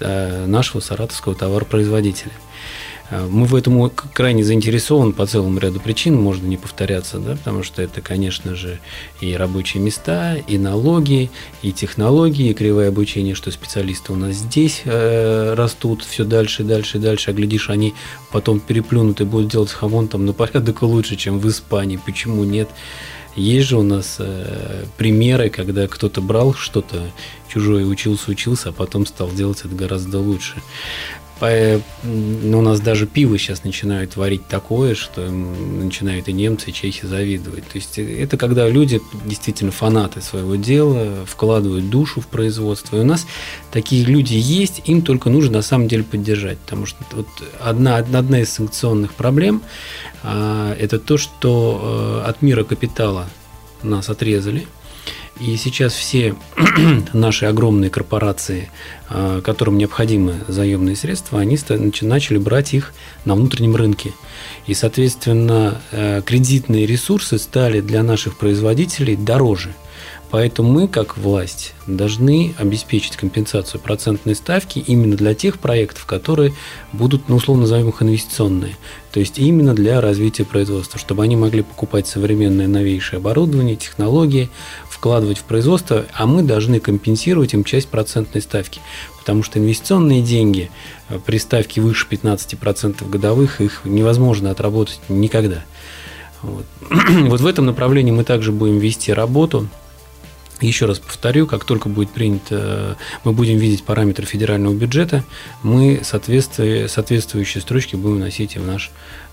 нашего 0.00 0.80
саратовского 0.80 1.34
товаропроизводителя. 1.34 2.32
Э, 3.10 3.26
мы 3.28 3.46
в 3.46 3.54
этом 3.54 3.90
крайне 3.90 4.44
заинтересованы 4.44 5.12
по 5.12 5.26
целому 5.26 5.58
ряду 5.58 5.80
причин, 5.80 6.14
можно 6.14 6.46
не 6.46 6.56
повторяться, 6.56 7.18
да, 7.18 7.36
потому 7.36 7.62
что 7.62 7.82
это, 7.82 8.00
конечно 8.00 8.54
же, 8.54 8.80
и 9.20 9.34
рабочие 9.34 9.82
места, 9.82 10.36
и 10.36 10.58
налоги, 10.58 11.30
и 11.62 11.72
технологии, 11.72 12.50
и 12.50 12.54
кривое 12.54 12.88
обучение, 12.88 13.34
что 13.34 13.50
специалисты 13.50 14.12
у 14.12 14.16
нас 14.16 14.36
здесь 14.36 14.82
э, 14.84 15.54
растут 15.54 16.04
все 16.04 16.24
дальше, 16.24 16.64
дальше, 16.64 16.98
дальше, 16.98 17.30
а 17.30 17.34
глядишь, 17.34 17.70
они 17.70 17.94
потом 18.30 18.60
переплюнут 18.60 19.20
и 19.20 19.24
будут 19.24 19.50
делать 19.50 19.70
хамон 19.70 20.08
там 20.08 20.26
на 20.26 20.32
порядок 20.32 20.82
лучше, 20.82 21.16
чем 21.16 21.38
в 21.38 21.48
Испании. 21.48 21.98
Почему 22.04 22.44
нет? 22.44 22.68
Есть 23.38 23.68
же 23.68 23.76
у 23.76 23.82
нас 23.82 24.16
э, 24.18 24.84
примеры, 24.96 25.48
когда 25.48 25.86
кто-то 25.86 26.20
брал 26.20 26.54
что-то 26.54 27.10
чужое, 27.48 27.84
учился, 27.84 28.32
учился, 28.32 28.70
а 28.70 28.72
потом 28.72 29.06
стал 29.06 29.30
делать 29.30 29.60
это 29.60 29.74
гораздо 29.74 30.18
лучше. 30.18 30.60
Ну, 31.40 32.58
у 32.58 32.62
нас 32.62 32.80
даже 32.80 33.06
пиво 33.06 33.38
сейчас 33.38 33.62
начинают 33.62 34.16
варить 34.16 34.46
такое, 34.48 34.94
что 34.94 35.30
начинают 35.30 36.28
и 36.28 36.32
немцы, 36.32 36.70
и 36.70 36.72
чехи 36.72 37.06
завидовать. 37.06 37.64
То 37.68 37.76
есть 37.76 37.98
это 37.98 38.36
когда 38.36 38.68
люди 38.68 39.00
действительно 39.24 39.70
фанаты 39.70 40.20
своего 40.20 40.56
дела, 40.56 41.24
вкладывают 41.26 41.90
душу 41.90 42.20
в 42.20 42.26
производство. 42.26 42.96
И 42.96 43.00
у 43.00 43.04
нас 43.04 43.26
такие 43.70 44.04
люди 44.04 44.34
есть, 44.34 44.82
им 44.86 45.02
только 45.02 45.30
нужно 45.30 45.58
на 45.58 45.62
самом 45.62 45.86
деле 45.86 46.02
поддержать. 46.02 46.58
Потому 46.58 46.86
что 46.86 46.98
вот 47.12 47.28
одна, 47.60 47.96
одна 47.96 48.40
из 48.40 48.50
санкционных 48.50 49.14
проблем 49.14 49.62
а, 50.24 50.74
это 50.74 50.98
то, 50.98 51.18
что 51.18 52.22
э, 52.24 52.28
от 52.28 52.42
мира 52.42 52.64
капитала 52.64 53.28
нас 53.82 54.08
отрезали– 54.08 54.66
и 55.40 55.56
сейчас 55.56 55.92
все 55.94 56.34
наши 57.12 57.46
огромные 57.46 57.90
корпорации, 57.90 58.70
а, 59.08 59.40
которым 59.40 59.78
необходимы 59.78 60.34
заемные 60.48 60.96
средства, 60.96 61.40
они 61.40 61.58
начали 62.02 62.38
брать 62.38 62.74
их 62.74 62.92
на 63.24 63.34
внутреннем 63.34 63.76
рынке. 63.76 64.12
И, 64.66 64.74
соответственно, 64.74 65.80
э, 65.90 66.22
кредитные 66.24 66.86
ресурсы 66.86 67.38
стали 67.38 67.80
для 67.80 68.02
наших 68.02 68.36
производителей 68.38 69.16
дороже– 69.16 69.74
Поэтому 70.30 70.70
мы, 70.70 70.88
как 70.88 71.16
власть, 71.16 71.74
должны 71.86 72.54
обеспечить 72.58 73.16
компенсацию 73.16 73.80
процентной 73.80 74.34
ставки 74.34 74.78
именно 74.78 75.16
для 75.16 75.34
тех 75.34 75.58
проектов, 75.58 76.04
которые 76.04 76.52
будут, 76.92 77.30
ну, 77.30 77.36
условно 77.36 77.62
назовем 77.62 77.88
их 77.88 78.02
инвестиционные. 78.02 78.76
То 79.10 79.20
есть 79.20 79.38
именно 79.38 79.74
для 79.74 80.02
развития 80.02 80.44
производства, 80.44 81.00
чтобы 81.00 81.22
они 81.22 81.36
могли 81.36 81.62
покупать 81.62 82.06
современное 82.06 82.68
новейшее 82.68 83.18
оборудование, 83.18 83.76
технологии, 83.76 84.50
вкладывать 84.98 85.38
в 85.38 85.44
производство, 85.44 86.06
а 86.12 86.26
мы 86.26 86.42
должны 86.42 86.80
компенсировать 86.80 87.54
им 87.54 87.62
часть 87.62 87.86
процентной 87.86 88.42
ставки. 88.42 88.80
Потому 89.20 89.44
что 89.44 89.60
инвестиционные 89.60 90.22
деньги 90.22 90.70
э, 91.08 91.20
при 91.24 91.38
ставке 91.38 91.80
выше 91.80 92.08
15% 92.10 93.08
годовых, 93.08 93.60
их 93.60 93.82
невозможно 93.84 94.50
отработать 94.50 95.00
никогда. 95.08 95.62
Вот. 96.42 96.66
вот 96.90 97.40
в 97.40 97.46
этом 97.46 97.66
направлении 97.66 98.10
мы 98.10 98.24
также 98.24 98.50
будем 98.50 98.80
вести 98.80 99.12
работу. 99.12 99.68
Еще 100.60 100.86
раз 100.86 100.98
повторю, 100.98 101.46
как 101.46 101.64
только 101.64 101.88
будет 101.88 102.10
принято, 102.10 102.96
мы 103.24 103.32
будем 103.32 103.58
видеть 103.58 103.84
параметры 103.84 104.26
федерального 104.26 104.74
бюджета, 104.74 105.24
мы 105.62 106.00
соответствующие, 106.02 107.62
строчки 107.62 107.94
будем 107.96 108.16
вносить 108.16 108.56
и 108.56 108.58
в 108.58 108.66
наш 108.66 108.90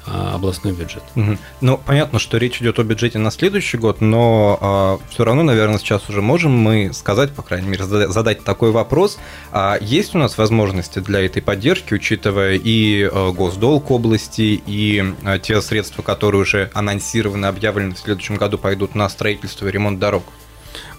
а, 0.07 0.35
областной 0.35 0.73
бюджет. 0.73 1.01
Угу. 1.15 1.37
Ну, 1.61 1.81
понятно, 1.83 2.19
что 2.19 2.37
речь 2.37 2.61
идет 2.61 2.77
о 2.77 2.83
бюджете 2.83 3.17
на 3.17 3.31
следующий 3.31 3.77
год, 3.77 4.01
но 4.01 4.57
а, 4.61 4.99
все 5.09 5.23
равно, 5.25 5.41
наверное, 5.41 5.79
сейчас 5.79 6.07
уже 6.09 6.21
можем 6.21 6.51
мы 6.51 6.91
сказать, 6.93 7.31
по 7.31 7.41
крайней 7.41 7.69
мере, 7.69 7.85
задать 7.85 8.43
такой 8.43 8.69
вопрос. 8.69 9.17
А 9.51 9.79
есть 9.81 10.13
у 10.13 10.19
нас 10.19 10.37
возможности 10.37 10.99
для 10.99 11.25
этой 11.25 11.41
поддержки, 11.41 11.95
учитывая 11.95 12.53
и 12.53 13.09
а, 13.11 13.31
госдолг 13.31 13.89
области, 13.89 14.61
и 14.67 15.03
те 15.41 15.59
средства, 15.61 16.03
которые 16.03 16.41
уже 16.41 16.69
анонсированы, 16.75 17.47
объявлены 17.47 17.95
в 17.95 17.99
следующем 17.99 18.35
году, 18.35 18.59
пойдут 18.59 18.93
на 18.93 19.09
строительство 19.09 19.67
и 19.67 19.71
ремонт 19.71 19.97
дорог? 19.97 20.23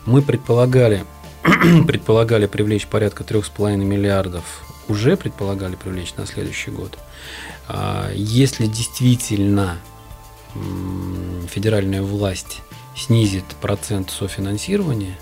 Мы 0.06 0.22
предполагали, 0.22 1.04
предполагали 1.86 2.46
привлечь 2.46 2.86
порядка 2.86 3.24
3,5 3.24 3.76
миллиардов, 3.76 4.44
уже 4.88 5.16
предполагали 5.16 5.74
привлечь 5.74 6.14
на 6.14 6.26
следующий 6.26 6.70
год. 6.70 6.96
А, 7.66 8.10
если 8.14 8.66
действительно 8.66 9.78
федеральная 11.50 12.02
власть 12.02 12.62
снизит 12.96 13.44
процент 13.60 14.10
софинансирования 14.10 15.18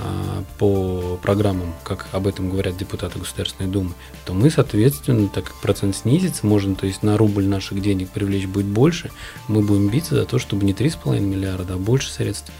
а, 0.00 0.42
по 0.58 1.16
программам, 1.22 1.72
как 1.84 2.08
об 2.10 2.26
этом 2.26 2.50
говорят 2.50 2.76
депутаты 2.76 3.20
Государственной 3.20 3.70
Думы, 3.70 3.92
то 4.24 4.34
мы, 4.34 4.50
соответственно, 4.50 5.28
так 5.28 5.44
как 5.44 5.54
процент 5.60 5.94
снизится, 5.94 6.44
можно, 6.44 6.74
то 6.74 6.86
есть 6.86 7.04
на 7.04 7.16
рубль 7.16 7.46
наших 7.46 7.80
денег 7.80 8.10
привлечь 8.10 8.46
будет 8.46 8.66
больше, 8.66 9.12
мы 9.46 9.62
будем 9.62 9.88
биться 9.88 10.16
за 10.16 10.24
то, 10.24 10.40
чтобы 10.40 10.64
не 10.64 10.72
3,5 10.72 11.20
миллиарда, 11.20 11.74
а 11.74 11.78
больше 11.78 12.10
средств 12.10 12.52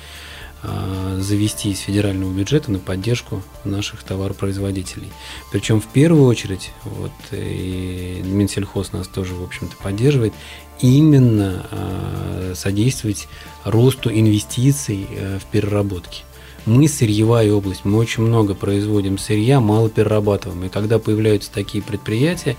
завести 1.18 1.70
из 1.70 1.80
федерального 1.80 2.32
бюджета 2.32 2.70
на 2.72 2.78
поддержку 2.78 3.42
наших 3.64 4.02
товаропроизводителей. 4.02 5.08
Причем 5.52 5.80
в 5.80 5.86
первую 5.86 6.24
очередь, 6.24 6.72
вот 6.84 7.12
и 7.32 8.20
Минсельхоз 8.24 8.92
нас 8.92 9.06
тоже, 9.08 9.34
в 9.34 9.42
общем-то, 9.42 9.76
поддерживает, 9.76 10.32
именно 10.80 11.66
э, 11.70 12.52
содействовать 12.56 13.28
росту 13.64 14.10
инвестиций 14.10 15.06
э, 15.10 15.38
в 15.38 15.46
переработке. 15.46 16.22
Мы 16.66 16.86
сырьевая 16.86 17.50
область, 17.52 17.84
мы 17.84 17.96
очень 17.98 18.24
много 18.24 18.54
производим 18.54 19.16
сырья, 19.16 19.58
мало 19.58 19.88
перерабатываем. 19.88 20.64
И 20.64 20.68
когда 20.68 20.98
появляются 20.98 21.50
такие 21.50 21.82
предприятия, 21.82 22.56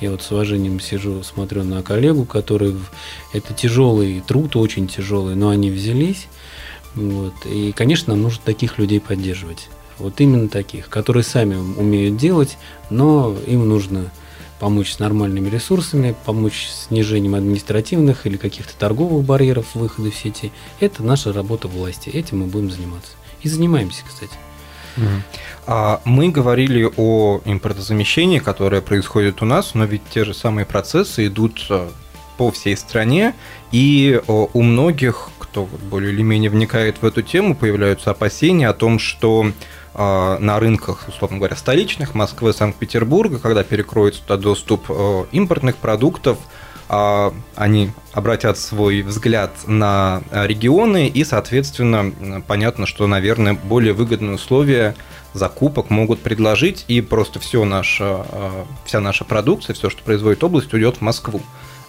я 0.00 0.10
вот 0.10 0.22
с 0.22 0.32
уважением 0.32 0.80
сижу, 0.80 1.22
смотрю 1.22 1.62
на 1.62 1.82
коллегу, 1.82 2.24
который 2.24 2.74
это 3.32 3.54
тяжелый 3.54 4.20
труд, 4.26 4.56
очень 4.56 4.88
тяжелый, 4.88 5.36
но 5.36 5.50
они 5.50 5.70
взялись, 5.70 6.26
Вот. 6.94 7.34
И, 7.44 7.72
конечно, 7.72 8.14
нам 8.14 8.22
нужно 8.22 8.40
таких 8.44 8.78
людей 8.78 9.00
поддерживать. 9.00 9.68
Вот 9.98 10.20
именно 10.20 10.48
таких, 10.48 10.88
которые 10.88 11.22
сами 11.22 11.54
умеют 11.54 12.16
делать, 12.16 12.58
но 12.90 13.36
им 13.46 13.68
нужно 13.68 14.10
помочь 14.58 14.92
с 14.92 14.98
нормальными 15.00 15.48
ресурсами, 15.48 16.14
помочь 16.24 16.68
с 16.68 16.86
снижением 16.86 17.34
административных 17.34 18.26
или 18.26 18.36
каких-то 18.36 18.74
торговых 18.78 19.24
барьеров 19.24 19.74
выхода 19.74 20.10
в 20.10 20.14
сети. 20.14 20.52
Это 20.78 21.02
наша 21.02 21.32
работа 21.32 21.66
власти. 21.66 22.10
Этим 22.10 22.40
мы 22.40 22.46
будем 22.46 22.70
заниматься. 22.70 23.12
И 23.42 23.48
занимаемся, 23.48 24.02
кстати. 24.08 24.34
А 25.66 26.00
мы 26.04 26.28
говорили 26.28 26.88
о 26.96 27.40
импортозамещении, 27.44 28.38
которое 28.38 28.82
происходит 28.82 29.42
у 29.42 29.46
нас, 29.46 29.74
но 29.74 29.84
ведь 29.84 30.02
те 30.12 30.24
же 30.24 30.34
самые 30.34 30.64
процессы 30.64 31.26
идут 31.26 31.66
э, 31.70 31.88
по 32.36 32.50
всей 32.50 32.76
стране, 32.76 33.34
и 33.70 34.20
у 34.28 34.62
многих, 34.62 35.30
кто 35.52 35.68
более 35.90 36.12
или 36.12 36.22
менее 36.22 36.50
вникает 36.50 37.02
в 37.02 37.06
эту 37.06 37.20
тему, 37.20 37.54
появляются 37.54 38.10
опасения 38.10 38.68
о 38.68 38.72
том, 38.72 38.98
что 38.98 39.52
а, 39.94 40.38
на 40.38 40.58
рынках, 40.58 41.06
условно 41.08 41.36
говоря, 41.36 41.56
столичных, 41.56 42.14
Москвы, 42.14 42.54
Санкт-Петербурга, 42.54 43.38
когда 43.38 43.62
перекроется 43.62 44.22
туда 44.22 44.38
доступ 44.38 44.86
э, 44.88 45.24
импортных 45.32 45.76
продуктов, 45.76 46.38
а, 46.88 47.34
они 47.54 47.90
обратят 48.14 48.56
свой 48.56 49.02
взгляд 49.02 49.52
на 49.66 50.22
регионы 50.32 51.08
и, 51.08 51.22
соответственно, 51.22 52.42
понятно, 52.46 52.86
что, 52.86 53.06
наверное, 53.06 53.52
более 53.52 53.92
выгодные 53.92 54.36
условия 54.36 54.96
закупок 55.34 55.90
могут 55.90 56.20
предложить, 56.20 56.86
и 56.88 57.02
просто 57.02 57.40
все 57.40 57.66
наша, 57.66 58.24
э, 58.32 58.64
вся 58.86 59.00
наша 59.00 59.24
продукция, 59.24 59.74
все, 59.74 59.90
что 59.90 60.02
производит 60.02 60.42
область, 60.42 60.72
уйдет 60.72 60.96
в 60.96 61.00
Москву. 61.02 61.42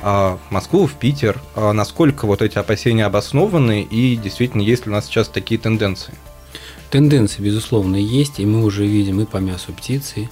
А, 0.05 0.37
в 0.49 0.51
Москву, 0.51 0.85
в 0.85 0.93
Питер. 0.95 1.41
Насколько 1.55 2.27
вот 2.27 2.41
эти 2.41 2.57
опасения 2.57 3.05
обоснованы 3.05 3.83
и 3.83 4.17
действительно 4.17 4.61
есть 4.61 4.85
ли 4.85 4.91
у 4.91 4.93
нас 4.93 5.05
сейчас 5.05 5.29
такие 5.29 5.59
тенденции? 5.59 6.13
Тенденции, 6.89 7.41
безусловно, 7.41 7.95
есть, 7.95 8.39
и 8.39 8.45
мы 8.45 8.65
уже 8.65 8.85
видим 8.85 9.21
и 9.21 9.25
по 9.25 9.37
мясу 9.37 9.71
птицы, 9.71 10.29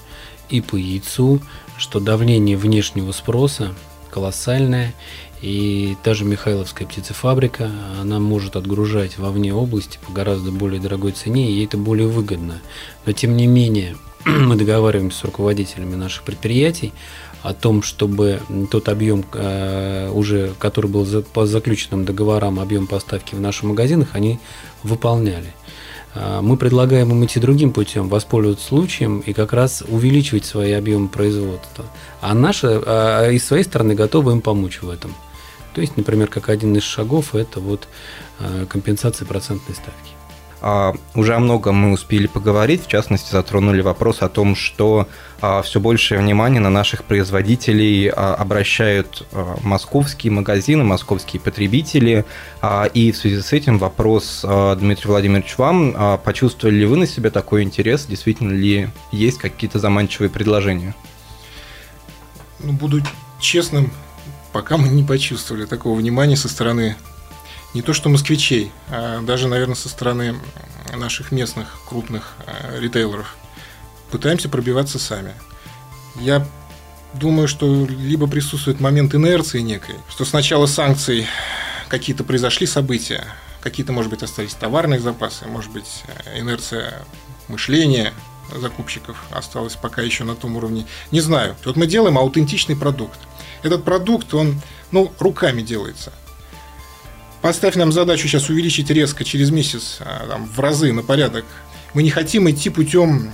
и 0.49 0.59
по 0.59 0.75
яйцу, 0.75 1.39
что 1.77 2.01
давление 2.01 2.57
внешнего 2.57 3.13
спроса 3.13 3.73
колоссальное, 4.11 4.93
и 5.41 5.95
та 6.03 6.13
же 6.13 6.25
Михайловская 6.25 6.85
птицефабрика, 6.85 7.71
она 7.99 8.19
может 8.19 8.57
отгружать 8.57 9.17
вовне 9.17 9.53
области 9.53 9.99
по 10.05 10.11
гораздо 10.11 10.51
более 10.51 10.81
дорогой 10.81 11.13
цене, 11.13 11.49
и 11.49 11.53
ей 11.53 11.65
это 11.65 11.77
более 11.77 12.07
выгодно. 12.07 12.61
Но 13.05 13.13
тем 13.13 13.37
не 13.37 13.47
менее, 13.47 13.95
мы 14.25 14.55
договариваемся 14.57 15.19
с 15.19 15.23
руководителями 15.23 15.95
наших 15.95 16.23
предприятий 16.23 16.91
о 17.43 17.53
том, 17.53 17.81
чтобы 17.81 18.39
тот 18.69 18.87
объем, 18.89 19.25
э, 19.33 20.09
уже, 20.13 20.53
который 20.59 20.89
был 20.89 21.05
по 21.33 21.45
заключенным 21.45 22.05
договорам, 22.05 22.59
объем 22.59 22.87
поставки 22.87 23.35
в 23.35 23.41
наших 23.41 23.63
магазинах, 23.63 24.09
они 24.13 24.39
выполняли. 24.83 25.53
А, 26.13 26.41
мы 26.41 26.57
предлагаем 26.57 27.11
им 27.11 27.25
идти 27.25 27.39
другим 27.39 27.71
путем, 27.71 28.09
воспользоваться 28.09 28.67
случаем 28.67 29.19
и 29.19 29.33
как 29.33 29.53
раз 29.53 29.83
увеличивать 29.87 30.45
свои 30.45 30.71
объемы 30.73 31.07
производства. 31.07 31.85
А 32.19 32.33
наша, 32.33 32.81
а, 32.85 33.29
и 33.29 33.39
с 33.39 33.45
своей 33.45 33.63
стороны, 33.63 33.95
готовы 33.95 34.33
им 34.33 34.41
помочь 34.41 34.81
в 34.81 34.89
этом. 34.89 35.15
То 35.73 35.81
есть, 35.81 35.95
например, 35.95 36.27
как 36.27 36.49
один 36.49 36.75
из 36.75 36.83
шагов– 36.83 37.33
это 37.35 37.61
вот 37.61 37.87
компенсация 38.67 39.25
процентной 39.25 39.73
ставки. 39.73 40.20
А, 40.61 40.93
уже 41.15 41.33
о 41.33 41.39
многом 41.39 41.75
мы 41.75 41.91
успели 41.91 42.27
поговорить, 42.27 42.83
в 42.83 42.87
частности, 42.87 43.31
затронули 43.31 43.81
вопрос 43.81 44.21
о 44.21 44.29
том, 44.29 44.55
что 44.55 45.07
а, 45.41 45.63
все 45.63 45.79
большее 45.79 46.19
внимание 46.19 46.61
на 46.61 46.69
наших 46.69 47.03
производителей 47.03 48.09
а, 48.09 48.35
обращают 48.35 49.27
московские 49.63 50.31
магазины, 50.31 50.83
московские 50.83 51.41
потребители. 51.41 52.25
И 52.93 53.11
в 53.11 53.17
связи 53.17 53.41
с 53.41 53.53
этим 53.53 53.79
вопрос, 53.79 54.41
Дмитрий 54.43 55.07
Владимирович, 55.07 55.57
вам, 55.57 56.19
почувствовали 56.23 56.75
ли 56.75 56.85
вы 56.85 56.97
на 56.97 57.07
себе 57.07 57.31
такой 57.31 57.63
интерес, 57.63 58.05
действительно 58.05 58.51
ли 58.51 58.89
есть 59.11 59.39
какие-то 59.39 59.79
заманчивые 59.79 60.29
предложения? 60.29 60.93
Ну, 62.59 62.73
буду 62.73 63.01
честным, 63.39 63.91
пока 64.51 64.77
мы 64.77 64.89
не 64.89 65.03
почувствовали 65.03 65.65
такого 65.65 65.97
внимания 65.97 66.35
со 66.35 66.47
стороны 66.47 66.95
не 67.73 67.81
то 67.81 67.93
что 67.93 68.09
москвичей, 68.09 68.71
а 68.89 69.21
даже, 69.21 69.47
наверное, 69.47 69.75
со 69.75 69.89
стороны 69.89 70.35
наших 70.95 71.31
местных 71.31 71.67
крупных 71.87 72.33
э, 72.45 72.79
ритейлеров. 72.79 73.35
Пытаемся 74.11 74.49
пробиваться 74.49 74.99
сами. 74.99 75.33
Я 76.19 76.45
думаю, 77.13 77.47
что 77.47 77.85
либо 77.85 78.27
присутствует 78.27 78.79
момент 78.79 79.15
инерции 79.15 79.61
некой, 79.61 79.95
что 80.09 80.25
сначала 80.25 80.65
санкций 80.65 81.27
какие-то 81.87 82.23
произошли 82.23 82.67
события, 82.67 83.25
какие-то, 83.61 83.93
может 83.93 84.09
быть, 84.09 84.23
остались 84.23 84.53
товарные 84.53 84.99
запасы, 84.99 85.45
может 85.47 85.71
быть, 85.71 86.03
э, 86.25 86.39
инерция 86.39 87.03
мышления 87.47 88.13
закупщиков 88.53 89.17
осталась 89.31 89.75
пока 89.75 90.01
еще 90.01 90.23
на 90.23 90.35
том 90.35 90.57
уровне. 90.57 90.85
Не 91.11 91.21
знаю. 91.21 91.55
Вот 91.63 91.77
мы 91.77 91.87
делаем 91.87 92.17
аутентичный 92.17 92.75
продукт. 92.75 93.19
Этот 93.63 93.83
продукт, 93.85 94.33
он, 94.33 94.61
ну, 94.91 95.11
руками 95.19 95.61
делается. 95.61 96.11
Поставь 97.41 97.75
нам 97.75 97.91
задачу 97.91 98.27
сейчас 98.27 98.49
увеличить 98.49 98.89
резко 98.91 99.23
через 99.23 99.49
месяц 99.49 99.97
а, 99.99 100.27
там, 100.27 100.45
в 100.45 100.59
разы 100.59 100.93
на 100.93 101.01
порядок. 101.01 101.45
Мы 101.93 102.03
не 102.03 102.11
хотим 102.11 102.49
идти 102.49 102.69
путем 102.69 103.31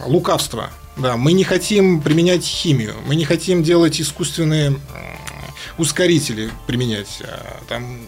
а, 0.00 0.06
лукавства. 0.06 0.70
Да, 0.96 1.16
мы 1.16 1.32
не 1.32 1.44
хотим 1.44 2.00
применять 2.00 2.44
химию, 2.44 2.94
мы 3.06 3.16
не 3.16 3.24
хотим 3.24 3.62
делать 3.62 4.00
искусственные 4.00 4.78
ускорители 5.78 6.50
применять, 6.66 7.22
а, 7.22 7.60
там 7.68 8.00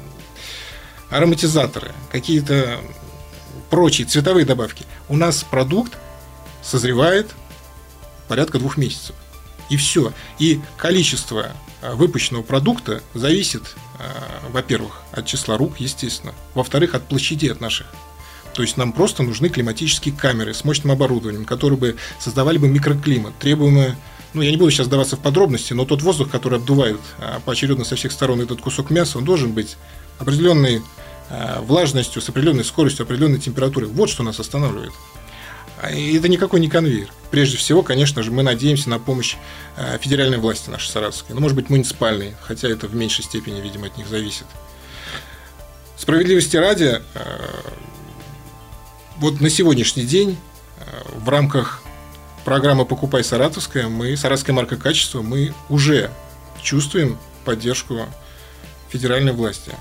ароматизаторы, 1.10 1.90
какие-то 2.10 2.78
прочие 3.68 4.06
цветовые 4.06 4.46
добавки. 4.46 4.84
У 5.08 5.16
нас 5.16 5.42
продукт 5.42 5.98
созревает 6.62 7.30
порядка 8.28 8.58
двух 8.58 8.76
месяцев. 8.76 9.16
И 9.70 9.76
все. 9.76 10.12
И 10.38 10.60
количество 10.76 11.52
выпущенного 11.82 12.42
продукта 12.42 13.02
зависит 13.14 13.62
Э, 14.02 14.48
во-первых, 14.50 15.02
от 15.12 15.26
числа 15.26 15.56
рук, 15.56 15.78
естественно. 15.78 16.34
Во-вторых, 16.54 16.94
от 16.94 17.06
площади 17.06 17.46
от 17.46 17.60
наших. 17.60 17.86
То 18.54 18.62
есть 18.62 18.76
нам 18.76 18.92
просто 18.92 19.22
нужны 19.22 19.48
климатические 19.48 20.14
камеры 20.14 20.52
с 20.52 20.64
мощным 20.64 20.90
оборудованием, 20.92 21.44
которые 21.44 21.78
бы 21.78 21.96
создавали 22.18 22.58
бы 22.58 22.68
микроклимат, 22.68 23.38
требуемые 23.38 23.96
ну, 24.34 24.40
я 24.40 24.50
не 24.50 24.56
буду 24.56 24.70
сейчас 24.70 24.86
сдаваться 24.86 25.16
в 25.16 25.20
подробности, 25.20 25.74
но 25.74 25.84
тот 25.84 26.00
воздух, 26.00 26.30
который 26.30 26.58
обдувает 26.58 26.98
а, 27.18 27.40
поочередно 27.44 27.84
со 27.84 27.96
всех 27.96 28.12
сторон 28.12 28.40
этот 28.40 28.62
кусок 28.62 28.88
мяса, 28.88 29.18
он 29.18 29.26
должен 29.26 29.52
быть 29.52 29.76
определенной 30.18 30.80
влажностью, 31.60 32.22
с 32.22 32.28
определенной 32.30 32.64
скоростью, 32.64 33.04
определенной 33.04 33.38
температурой. 33.38 33.88
Вот 33.88 34.08
что 34.08 34.22
нас 34.22 34.40
останавливает. 34.40 34.92
А, 35.82 35.90
это 35.90 36.28
никакой 36.28 36.60
не 36.60 36.68
конвейер. 36.68 37.08
Прежде 37.32 37.56
всего, 37.56 37.82
конечно 37.82 38.22
же, 38.22 38.30
мы 38.30 38.44
надеемся 38.44 38.88
на 38.88 39.00
помощь 39.00 39.34
э, 39.76 39.98
федеральной 39.98 40.38
власти 40.38 40.70
нашей 40.70 40.88
саратовской. 40.88 41.34
Ну, 41.34 41.40
может 41.40 41.56
быть, 41.56 41.70
муниципальной, 41.70 42.34
хотя 42.40 42.68
это 42.68 42.86
в 42.86 42.94
меньшей 42.94 43.24
степени, 43.24 43.60
видимо, 43.60 43.88
от 43.88 43.96
них 43.96 44.06
зависит. 44.06 44.46
Справедливости 45.96 46.56
ради, 46.56 47.02
э, 47.14 47.50
вот 49.16 49.40
на 49.40 49.50
сегодняшний 49.50 50.04
день 50.04 50.38
э, 50.78 50.82
в 51.16 51.28
рамках 51.28 51.82
программы 52.44 52.84
«Покупай 52.84 53.24
Саратовская» 53.24 53.88
мы, 53.88 54.16
Саратовская 54.16 54.54
марка 54.54 54.76
качества, 54.76 55.20
мы 55.20 55.52
уже 55.68 56.12
чувствуем 56.62 57.18
поддержку 57.44 58.06
федеральной 58.88 59.32
власти 59.32 59.72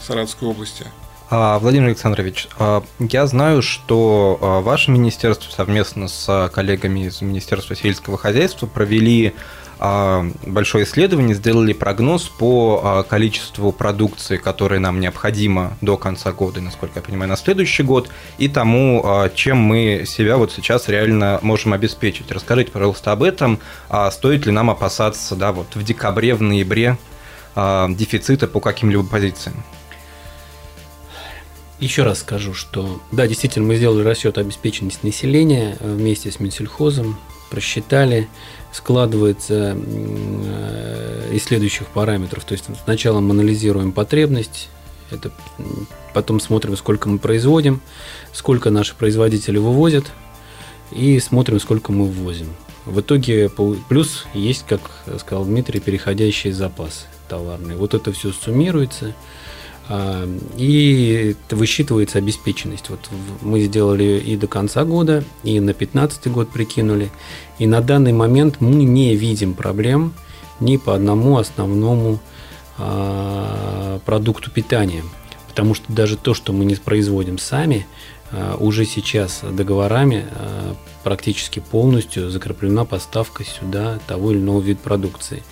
Саратовской 0.00 0.48
области– 0.48 0.86
Владимир 1.30 1.86
Александрович, 1.86 2.48
а, 2.58 2.82
я 2.98 3.24
знаю, 3.28 3.62
что 3.62 4.36
а, 4.40 4.60
ваше 4.62 4.90
министерство 4.90 5.48
совместно 5.52 6.08
с 6.08 6.50
коллегами 6.52 7.06
из 7.06 7.22
Министерства 7.22 7.76
сельского 7.76 8.18
хозяйства 8.18 8.66
провели 8.66 9.34
большое 9.78 10.84
исследование, 10.84 11.34
сделали 11.34 11.72
прогноз 11.72 12.28
по 12.28 13.02
количеству 13.08 13.72
продукции, 13.72 14.36
которая 14.36 14.78
нам 14.78 15.00
необходима 15.00 15.78
до 15.80 15.96
конца 15.96 16.32
года, 16.32 16.60
насколько 16.60 16.98
я 16.98 17.02
понимаю, 17.02 17.30
на 17.30 17.36
следующий 17.38 17.82
год, 17.82 18.10
и 18.36 18.48
тому, 18.48 19.30
чем 19.34 19.56
мы 19.56 20.04
себя 20.06 20.36
вот 20.36 20.52
сейчас 20.52 20.90
реально 20.90 21.38
можем 21.40 21.72
обеспечить. 21.72 22.30
Расскажите, 22.30 22.72
пожалуйста, 22.72 23.12
об 23.12 23.22
этом. 23.22 23.58
Стоит 24.10 24.44
ли 24.44 24.52
нам 24.52 24.68
опасаться 24.68 25.34
да, 25.34 25.50
вот 25.50 25.74
в 25.74 25.82
декабре, 25.82 26.34
в 26.34 26.42
ноябре 26.42 26.98
дефицита 27.56 28.46
по 28.48 28.60
каким-либо 28.60 29.04
позициям? 29.04 29.64
Еще 31.80 32.02
раз 32.02 32.20
скажу, 32.20 32.52
что 32.52 33.00
да, 33.10 33.26
действительно, 33.26 33.66
мы 33.66 33.76
сделали 33.76 34.04
расчет 34.04 34.36
обеспеченности 34.36 35.00
населения 35.02 35.78
э, 35.80 35.94
вместе 35.94 36.30
с 36.30 36.38
Минсельхозом, 36.38 37.18
просчитали, 37.48 38.28
складывается 38.70 39.78
э, 39.78 41.30
из 41.32 41.42
следующих 41.42 41.86
параметров. 41.86 42.44
То 42.44 42.52
есть 42.52 42.66
сначала 42.84 43.20
мы 43.20 43.30
анализируем 43.30 43.92
потребность, 43.92 44.68
это 45.10 45.32
потом 46.12 46.38
смотрим, 46.38 46.76
сколько 46.76 47.08
мы 47.08 47.18
производим, 47.18 47.80
сколько 48.34 48.68
наши 48.68 48.94
производители 48.94 49.56
вывозят, 49.56 50.04
и 50.92 51.18
смотрим, 51.18 51.58
сколько 51.60 51.92
мы 51.92 52.04
ввозим. 52.04 52.48
В 52.84 53.00
итоге 53.00 53.48
плюс 53.88 54.26
есть, 54.34 54.66
как 54.68 54.80
сказал 55.18 55.46
Дмитрий, 55.46 55.80
переходящие 55.80 56.52
запасы 56.52 57.06
товарные. 57.26 57.78
Вот 57.78 57.94
это 57.94 58.12
все 58.12 58.32
суммируется– 58.32 59.14
и 60.56 61.34
высчитывается 61.50 62.18
обеспеченность. 62.18 62.90
Вот 62.90 63.00
мы 63.42 63.60
сделали 63.60 64.22
и 64.24 64.36
до 64.36 64.46
конца 64.46 64.84
года, 64.84 65.24
и 65.42 65.58
на 65.58 65.72
2015 65.72 66.28
год 66.28 66.50
прикинули. 66.50 67.10
И 67.58 67.66
на 67.66 67.80
данный 67.80 68.12
момент 68.12 68.60
мы 68.60 68.84
не 68.84 69.16
видим 69.16 69.54
проблем 69.54 70.14
ни 70.60 70.76
по 70.76 70.94
одному 70.94 71.38
основному 71.38 72.20
а, 72.78 73.98
продукту 74.04 74.50
питания. 74.50 75.02
Потому 75.48 75.74
что 75.74 75.92
даже 75.92 76.16
то, 76.16 76.34
что 76.34 76.52
мы 76.52 76.64
не 76.64 76.76
производим 76.76 77.38
сами, 77.38 77.86
уже 78.58 78.84
сейчас 78.84 79.40
договорами 79.42 80.24
практически 81.02 81.60
полностью 81.60 82.30
закреплена 82.30 82.84
поставка 82.84 83.44
сюда 83.44 83.98
того 84.06 84.32
или 84.32 84.38
иного 84.38 84.60
вида 84.60 84.80
продукции. 84.80 85.42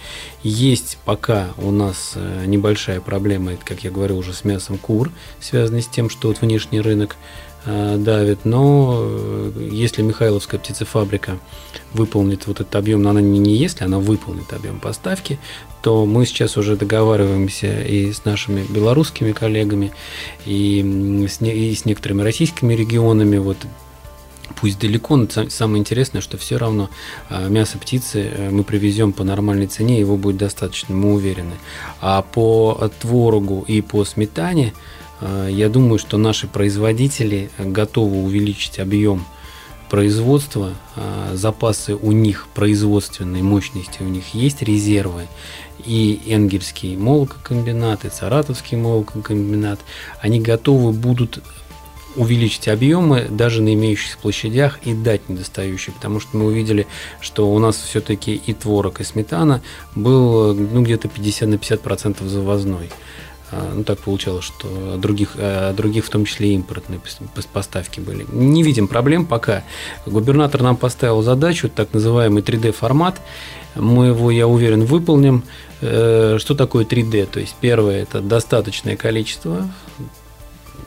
Есть 0.43 0.99
пока 1.05 1.49
у 1.57 1.71
нас 1.71 2.13
э, 2.15 2.45
небольшая 2.47 3.01
проблема, 3.01 3.53
как 3.65 3.85
я 3.85 3.91
говорил, 3.91 4.19
уже 4.19 4.33
с 4.33 4.45
мясом 4.45 4.79
кур, 4.79 5.11
связанная 5.41 5.83
с 5.83 5.87
тем, 5.87 6.11
что 6.11 6.29
вот 6.29 6.41
внешний 6.41 6.81
рынок 6.81 7.17
э, 7.17 7.48
давит, 7.97 8.45
но 8.45 8.99
э, 9.01 9.69
если 9.71 10.03
Михайловская 10.03 10.61
птицефабрика 10.61 11.39
выполнит 11.93 12.47
вот 12.47 12.61
этот 12.61 12.75
объем, 12.77 13.03
но 13.03 13.11
она 13.11 13.21
не, 13.21 13.39
не 13.39 13.57
если, 13.57 13.85
она 13.85 13.99
выполнит 13.99 14.53
объем 14.53 14.81
поставки, 14.81 15.39
то 15.83 16.07
мы 16.07 16.27
сейчас 16.27 16.57
уже 16.57 16.77
договариваемся 16.77 17.83
и 17.83 18.13
с 18.13 18.25
нашими 18.25 18.65
белорусскими 18.69 19.33
коллегами, 19.33 19.93
и 20.45 21.27
с, 21.29 21.41
и 21.41 21.75
с 21.75 21.85
некоторыми 21.85 22.23
российскими 22.23 22.75
регионами, 22.75 23.39
вот 23.39 23.59
пусть 24.61 24.79
далеко, 24.79 25.17
но 25.17 25.29
самое 25.49 25.81
интересное, 25.81 26.21
что 26.21 26.37
все 26.37 26.57
равно 26.57 26.91
а, 27.29 27.49
мясо 27.49 27.79
птицы 27.79 28.31
э, 28.33 28.51
мы 28.51 28.65
привезем 28.65 29.13
по 29.13 29.25
нормальной 29.25 29.67
цене, 29.67 29.99
его 29.99 30.17
будет 30.17 30.37
достаточно, 30.37 30.95
мы 30.95 31.15
уверены. 31.15 31.55
А 32.01 32.23
по 32.23 32.91
творогу 33.01 33.65
и 33.67 33.81
по 33.81 34.05
сметане, 34.05 34.75
я 35.21 35.69
думаю, 35.69 35.99
что 35.99 36.17
наши 36.17 36.47
производители 36.47 37.51
готовы 37.59 38.23
увеличить 38.23 38.79
объем 38.79 39.25
производства, 39.89 40.75
а, 40.97 41.33
запасы 41.35 41.95
у 41.95 42.13
них 42.13 42.47
производственной 42.55 43.43
мощности, 43.43 44.03
у 44.03 44.09
них 44.09 44.35
есть 44.35 44.63
резервы, 44.63 45.27
и 45.85 46.21
Энгельский 46.27 46.97
молококомбинат, 46.97 48.05
и 48.05 48.11
Саратовский 48.11 48.77
молококомбинат, 48.77 49.81
они 50.21 50.41
готовы 50.41 50.93
будут 50.93 51.43
увеличить 52.17 52.69
объемы 52.69 53.29
даже 53.31 53.63
на 53.63 53.73
имеющихся 53.75 54.19
площадях 54.19 54.81
и 54.85 54.93
дать 54.93 55.29
недостающие, 55.29 55.95
потому 55.95 56.21
что 56.21 56.37
мы 56.37 56.47
увидели, 56.47 56.87
что 57.21 57.53
у 57.53 57.59
нас 57.59 57.77
все-таки 57.77 58.35
и 58.35 58.53
творог, 58.55 59.01
и 59.01 59.05
сметана 59.05 59.63
был 59.95 60.53
ну, 60.55 60.83
где-то 60.83 61.09
50 61.09 61.49
на 61.49 61.59
50 61.59 61.81
процентов 61.81 62.29
завозной. 62.29 62.91
А, 63.51 63.73
ну, 63.75 63.85
так 63.85 63.99
получалось, 63.99 64.45
что 64.45 64.97
других, 64.97 65.31
других 65.75 66.05
в 66.05 66.11
том 66.11 66.25
числе 66.25 66.55
импортные 66.55 67.01
поставки 67.53 68.01
были. 68.01 68.27
Не 68.31 68.63
видим 68.63 68.89
проблем 68.89 69.27
пока. 69.27 69.65
Губернатор 70.07 70.63
нам 70.63 70.77
поставил 70.77 71.23
задачу, 71.23 71.69
так 71.69 71.93
называемый 71.95 72.43
3D-формат. 72.43 73.21
Мы 73.75 74.09
его, 74.09 74.31
я 74.31 74.47
уверен, 74.47 74.85
выполним. 74.85 75.45
Э, 75.81 76.39
что 76.39 76.55
такое 76.55 76.85
3D? 76.85 77.27
То 77.27 77.41
есть 77.41 77.55
первое– 77.61 78.03
это 78.03 78.21
достаточное 78.21 78.97
количество 78.97 79.69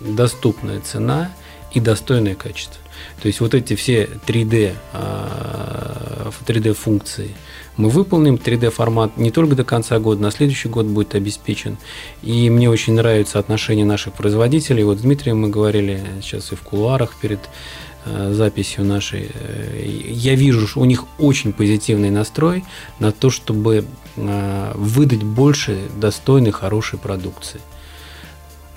доступная 0.02 0.82
цена 0.82 1.32
и 1.71 1.80
достойное 1.80 2.36
качество. 2.36 2.82
То 3.21 3.28
есть 3.28 3.39
вот 3.39 3.54
эти 3.54 3.76
все 3.76 4.06
3D, 4.28 4.76
3D 4.93 6.71
а, 6.71 6.74
функции 6.74 7.36
мы 7.78 7.90
выполним. 7.90 8.36
3D 8.36 8.70
формат 8.70 9.18
не 9.18 9.32
только 9.32 9.56
до 9.56 9.64
конца 9.64 10.00
года, 10.00 10.22
на 10.22 10.32
следующий 10.32 10.70
год 10.70 10.86
будет 10.86 11.16
обеспечен. 11.16 11.78
И 12.22 12.50
мне 12.50 12.70
очень 12.70 12.94
нравится 12.94 13.40
отношение 13.40 13.86
наших 13.86 14.14
производителей. 14.14 14.84
Вот 14.84 15.00
с 15.00 15.02
Дмитрием 15.02 15.40
мы 15.40 15.50
говорили 15.50 16.04
сейчас 16.22 16.52
и 16.52 16.56
в 16.56 16.62
кулуарах 16.62 17.16
перед 17.22 17.40
а, 18.06 18.34
записью 18.34 18.86
нашей. 18.86 19.32
Я 20.08 20.36
вижу, 20.36 20.68
что 20.68 20.80
у 20.82 20.86
них 20.86 21.06
очень 21.20 21.54
позитивный 21.54 22.10
настрой 22.10 22.64
на 23.00 23.12
то, 23.12 23.30
чтобы 23.30 23.86
а, 24.18 24.74
выдать 24.76 25.24
больше 25.24 25.80
достойной, 26.00 26.52
хорошей 26.52 27.00
продукции 27.00 27.62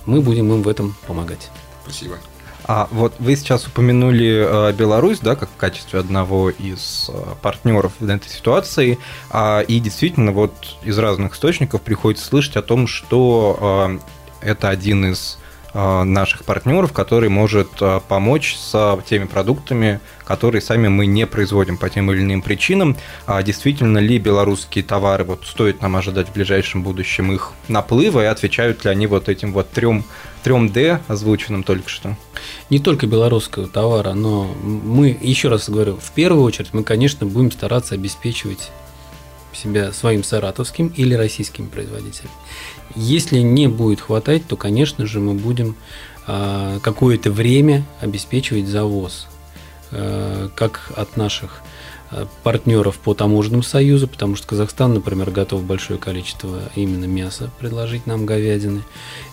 мы 0.07 0.21
будем 0.21 0.53
им 0.53 0.63
в 0.63 0.69
этом 0.69 0.95
помогать. 1.07 1.51
Спасибо. 1.83 2.19
А 2.67 2.89
вот 2.91 3.15
вы 3.19 3.37
сейчас 3.37 3.67
упомянули 3.67 4.71
э, 4.71 4.73
Беларусь, 4.73 5.19
да, 5.19 5.37
как 5.37 5.51
в 5.51 5.57
качестве 5.57 6.01
одного 6.01 6.49
из 6.49 7.11
э, 7.13 7.35
партнеров 7.43 7.93
в 8.01 8.09
этой 8.09 8.29
ситуации, 8.29 8.99
а, 9.31 9.61
и 9.61 9.81
действительно 9.81 10.33
вот 10.33 10.55
из 10.83 10.99
разных 10.99 11.35
источников 11.35 11.83
приходится 11.83 12.25
слышать 12.25 12.57
о 12.57 12.63
том, 12.63 12.87
что 12.87 13.99
э, 14.43 14.49
это 14.49 14.71
один 14.71 15.13
из 15.13 15.39
наших 15.75 16.45
партнеров, 16.45 16.93
который 16.93 17.29
может 17.29 17.69
э, 17.81 18.01
помочь 18.07 18.57
с 18.57 18.99
теми 19.07 19.25
продуктами, 19.25 20.01
которые 20.25 20.63
сами 20.63 20.89
мы 20.89 21.07
не 21.07 21.27
производим 21.27 21.77
по 21.77 21.91
тем 21.91 22.13
или 22.13 22.21
иным 22.21 22.43
причинам. 22.43 22.97
А 23.27 23.43
действительно 23.43 23.99
ли 23.99 24.19
белорусские 24.19 24.85
товары, 24.85 25.25
вот 25.25 25.45
стоит 25.47 25.83
нам 25.83 25.97
ожидать 25.97 26.29
в 26.29 26.33
ближайшем 26.33 26.83
будущем 26.83 27.33
их 27.33 27.53
наплыва, 27.69 28.23
и 28.23 28.27
отвечают 28.27 28.85
ли 28.85 28.91
они 28.91 29.07
вот 29.07 29.29
этим 29.29 29.53
вот 29.53 29.69
трем 29.71 30.05
3D, 30.45 31.01
озвученным 31.09 31.65
только 31.65 31.89
что? 31.89 32.17
Не 32.71 32.79
только 32.79 33.07
белорусского 33.07 33.67
товара, 33.67 34.13
но 34.13 34.45
мы, 34.63 35.19
еще 35.21 35.49
раз 35.49 35.69
говорю, 35.69 35.97
в 35.97 36.13
первую 36.13 36.45
очередь 36.45 36.73
мы, 36.73 36.85
конечно, 36.85 37.27
будем 37.27 37.51
стараться 37.51 37.95
обеспечивать 37.95 38.71
себя 39.55 39.93
своим 39.93 40.25
саратовским 40.25 40.89
или 40.89 41.15
российским 41.15 41.69
производителем. 41.69 42.31
Если 42.95 43.39
не 43.39 43.69
будет 43.69 44.01
хватать, 44.01 44.47
то, 44.47 44.57
конечно 44.57 45.07
же, 45.07 45.21
мы 45.21 45.35
будем 45.35 45.77
а, 46.27 46.79
какое-то 46.81 47.31
время 47.31 47.85
обеспечивать 48.01 48.67
завоз 48.67 49.29
а, 49.91 50.49
как 50.55 50.93
от 50.97 51.17
наших 51.17 51.63
Э, 51.63 51.74
партнеров 52.43 52.99
по 52.99 53.15
таможенному 53.15 53.63
союзу, 53.63 54.09
потому 54.09 54.37
что 54.37 54.47
Казахстан, 54.47 54.95
например, 54.95 55.31
готов 55.31 55.65
большое 55.65 55.99
количество 55.99 56.61
именно 56.75 57.05
мяса 57.07 57.51
предложить 57.59 58.07
нам 58.07 58.27
говядины, 58.27 58.83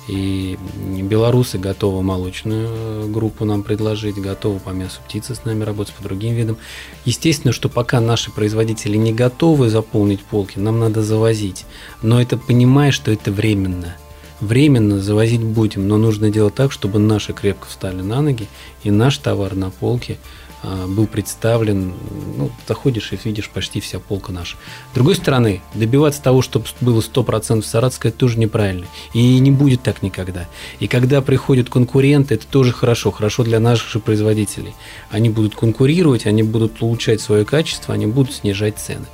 и 0.08 0.58
белорусы 1.04 1.58
готовы 1.58 2.02
молочную 2.02 2.68
э, 2.70 3.08
группу 3.08 3.46
нам 3.46 3.64
предложить, 3.64 4.16
готовы 4.16 4.60
по 4.60 4.70
мясу 4.72 5.00
птицы 5.08 5.36
с 5.36 5.46
нами 5.46 5.64
работать, 5.64 5.94
по 5.94 6.04
другим 6.04 6.34
видам. 6.34 6.58
Естественно, 7.06 7.54
что 7.54 7.70
пока 7.70 8.00
наши 8.00 8.32
производители 8.32 8.98
не 8.98 9.14
готовы 9.14 9.70
заполнить 9.70 10.22
полки, 10.22 10.58
нам 10.58 10.80
надо 10.80 11.04
завозить, 11.04 11.66
но 12.02 12.22
это 12.22 12.38
понимая, 12.38 12.92
что 12.92 13.12
это 13.12 13.32
временно. 13.32 13.96
Временно 14.40 15.00
завозить 15.00 15.44
будем, 15.44 15.88
но 15.88 15.98
нужно 15.98 16.32
делать 16.32 16.56
так, 16.56 16.72
чтобы 16.72 16.98
наши 16.98 17.32
крепко 17.32 17.68
встали 17.68 18.02
на 18.02 18.22
ноги, 18.22 18.48
и 18.84 18.90
наш 18.90 19.18
товар 19.20 19.56
на 19.56 19.70
полке– 19.70 20.18
был 20.64 21.08
представлен, 21.08 21.94
ну, 22.38 22.52
заходишь 22.68 23.14
и 23.14 23.20
видишь 23.24 23.50
почти 23.50 23.80
вся 23.80 24.00
полка 24.00 24.32
наша. 24.32 24.58
С 24.92 24.96
другой 24.96 25.16
стороны, 25.16 25.62
добиваться 25.74 26.22
того, 26.22 26.42
чтобы 26.42 26.66
было 26.82 27.02
100% 27.02 27.64
Саратовское, 27.64 28.12
это 28.12 28.20
тоже 28.20 28.38
неправильно. 28.38 28.86
И 29.14 29.40
не 29.40 29.52
будет 29.52 29.82
так 29.82 30.04
никогда. 30.04 30.48
И 30.80 30.88
когда 30.88 31.22
приходят 31.22 31.70
конкуренты, 31.70 32.36
это 32.36 32.46
тоже 32.46 32.72
хорошо, 32.74 33.12
хорошо 33.12 33.44
для 33.44 33.60
наших 33.60 33.90
же 33.90 34.00
производителей. 34.00 34.74
Они 35.10 35.30
будут 35.30 35.56
конкурировать, 35.56 36.26
они 36.26 36.44
будут 36.44 36.82
улучшать 36.82 37.22
свое 37.22 37.44
качество, 37.46 37.94
они 37.94 38.06
будут 38.06 38.34
снижать 38.34 38.78
цены. 38.78 39.06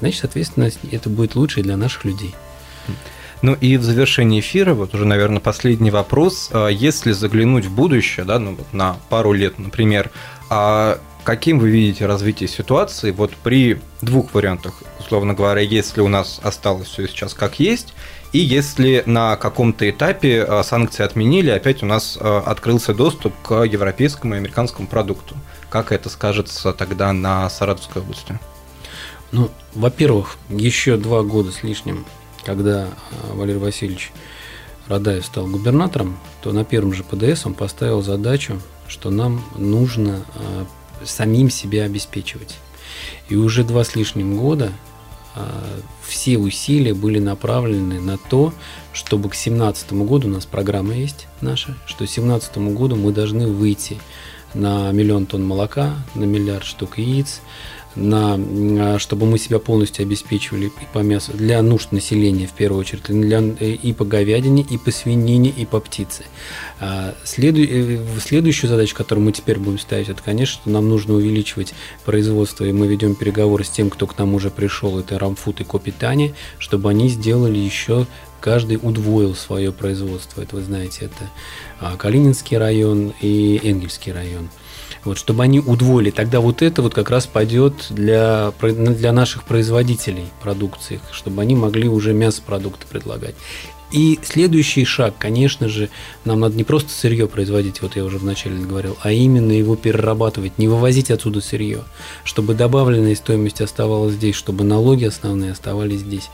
Значит, 0.00 0.20
соответственно, 0.20 0.70
это 0.90 1.08
будет 1.10 1.34
лучше 1.34 1.62
для 1.62 1.76
наших 1.76 2.04
людей. 2.04 2.34
Ну 3.42 3.54
и 3.60 3.76
в 3.76 3.82
завершении 3.82 4.40
эфира, 4.40 4.72
вот 4.72 4.94
уже, 4.94 5.04
наверное, 5.04 5.40
последний 5.40 5.90
вопрос. 5.90 6.48
А 6.50 6.68
если 6.68 7.12
заглянуть 7.12 7.66
в 7.66 7.74
будущее, 7.74 8.24
да, 8.24 8.38
ну, 8.38 8.54
вот 8.54 8.72
на 8.72 8.96
пару 9.10 9.32
лет, 9.32 9.58
например, 9.58 10.10
а 10.56 11.00
каким 11.24 11.58
вы 11.58 11.68
видите 11.68 12.06
развитие 12.06 12.48
ситуации 12.48 13.10
вот 13.10 13.32
при 13.34 13.80
двух 14.02 14.32
вариантах, 14.34 14.84
условно 15.00 15.34
говоря, 15.34 15.60
если 15.60 16.00
у 16.00 16.06
нас 16.06 16.38
осталось 16.44 16.86
все 16.86 17.08
сейчас 17.08 17.34
как 17.34 17.58
есть, 17.58 17.92
и 18.32 18.38
если 18.38 19.02
на 19.04 19.34
каком-то 19.34 19.90
этапе 19.90 20.44
а, 20.44 20.62
санкции 20.62 21.02
отменили, 21.02 21.50
опять 21.50 21.82
у 21.82 21.86
нас 21.86 22.16
а, 22.20 22.38
открылся 22.46 22.94
доступ 22.94 23.32
к 23.42 23.64
европейскому 23.64 24.34
и 24.34 24.38
американскому 24.38 24.86
продукту. 24.86 25.34
Как 25.70 25.90
это 25.90 26.08
скажется 26.08 26.72
тогда 26.72 27.12
на 27.12 27.50
Саратовской 27.50 28.02
области? 28.02 28.38
Ну, 29.32 29.50
во-первых, 29.74 30.36
еще 30.50 30.96
два 30.96 31.24
года 31.24 31.50
с 31.50 31.64
лишним, 31.64 32.06
когда 32.44 32.86
а, 32.86 33.34
Валерий 33.34 33.58
Васильевич 33.58 34.12
Радаев 34.86 35.26
стал 35.26 35.48
губернатором, 35.48 36.16
то 36.42 36.52
на 36.52 36.64
первом 36.64 36.92
же 36.92 37.02
ПДС 37.02 37.44
он 37.44 37.54
поставил 37.54 38.02
задачу 38.02 38.60
что 38.88 39.10
нам 39.10 39.42
нужно 39.56 40.24
э, 40.34 40.64
самим 41.04 41.50
себя 41.50 41.84
обеспечивать. 41.84 42.56
И 43.28 43.36
уже 43.36 43.64
два 43.64 43.84
с 43.84 43.96
лишним 43.96 44.36
года 44.36 44.72
э, 45.34 45.40
все 46.06 46.38
усилия 46.38 46.94
были 46.94 47.18
направлены 47.18 48.00
на 48.00 48.18
то, 48.18 48.52
чтобы 48.92 49.28
к 49.28 49.32
2017 49.32 49.92
году, 49.92 50.28
у 50.28 50.30
нас 50.30 50.46
программа 50.46 50.94
есть 50.94 51.26
наша, 51.40 51.76
что 51.86 52.04
к 52.04 52.08
2017 52.08 52.58
году 52.58 52.96
мы 52.96 53.12
должны 53.12 53.46
выйти 53.46 53.98
на 54.54 54.92
миллион 54.92 55.26
тонн 55.26 55.44
молока, 55.44 55.96
на 56.14 56.24
миллиард 56.24 56.64
штук 56.64 56.98
яиц, 56.98 57.40
на, 57.96 58.34
а, 58.36 58.98
чтобы 58.98 59.26
мы 59.26 59.38
себя 59.38 59.58
полностью 59.58 60.02
обеспечивали 60.02 60.66
и 60.66 60.86
по 60.92 60.98
мясу 61.00 61.32
для 61.32 61.62
нужд 61.62 61.92
населения 61.92 62.46
в 62.46 62.52
первую 62.52 62.80
очередь, 62.80 63.04
для, 63.04 63.40
и 63.40 63.92
по 63.92 64.04
говядине, 64.04 64.66
и 64.68 64.78
по 64.78 64.90
свинине, 64.90 65.50
и 65.50 65.66
по 65.66 65.80
птице. 65.80 66.24
А, 66.80 67.14
следу, 67.24 67.60
э, 67.62 67.98
следующую 68.20 68.70
задачу, 68.70 68.94
которую 68.96 69.24
мы 69.24 69.32
теперь 69.32 69.58
будем 69.58 69.78
ставить, 69.78 70.08
это, 70.08 70.22
конечно, 70.22 70.60
нам 70.70 70.88
нужно 70.88 71.14
увеличивать 71.14 71.74
производство, 72.04 72.64
и 72.64 72.72
мы 72.72 72.86
ведем 72.86 73.14
переговоры 73.14 73.64
с 73.64 73.70
тем, 73.70 73.90
кто 73.90 74.06
к 74.06 74.18
нам 74.18 74.34
уже 74.34 74.50
пришел, 74.50 74.98
это 74.98 75.18
Рамфуд 75.18 75.60
и 75.60 75.64
Копитани, 75.64 76.34
чтобы 76.58 76.90
они 76.90 77.08
сделали 77.08 77.58
еще 77.58 78.06
каждый 78.44 78.78
удвоил 78.82 79.34
свое 79.34 79.72
производство. 79.72 80.42
Это, 80.42 80.56
вы 80.56 80.62
знаете, 80.62 81.06
это 81.06 81.30
а, 81.80 81.96
Калининский 81.96 82.58
район 82.58 83.14
и 83.22 83.58
Энгельский 83.64 84.12
район. 84.12 84.50
Вот, 85.04 85.18
чтобы 85.18 85.42
они 85.42 85.60
удвоили, 85.60 86.10
тогда 86.10 86.40
вот 86.40 86.62
это 86.62 86.80
вот 86.80 86.94
как 86.94 87.10
раз 87.10 87.26
пойдет 87.26 87.74
для, 87.90 88.52
для 88.60 89.12
наших 89.12 89.44
производителей 89.44 90.26
продукции, 90.42 91.00
чтобы 91.12 91.42
они 91.42 91.54
могли 91.54 91.88
уже 91.88 92.12
мясопродукты 92.14 92.86
предлагать. 92.86 93.34
И 93.94 94.18
следующий 94.24 94.84
шаг, 94.84 95.14
конечно 95.18 95.68
же, 95.68 95.88
нам 96.24 96.40
надо 96.40 96.56
не 96.56 96.64
просто 96.64 96.90
сырье 96.90 97.28
производить, 97.28 97.80
вот 97.80 97.94
я 97.94 98.04
уже 98.04 98.18
вначале 98.18 98.56
говорил, 98.56 98.96
а 99.02 99.12
именно 99.12 99.52
его 99.52 99.76
перерабатывать, 99.76 100.58
не 100.58 100.66
вывозить 100.66 101.12
отсюда 101.12 101.40
сырье, 101.40 101.84
чтобы 102.24 102.54
добавленная 102.54 103.14
стоимость 103.14 103.60
оставалась 103.60 104.14
здесь, 104.14 104.34
чтобы 104.34 104.64
налоги 104.64 105.04
основные 105.04 105.52
оставались 105.52 106.00
здесь. 106.00 106.28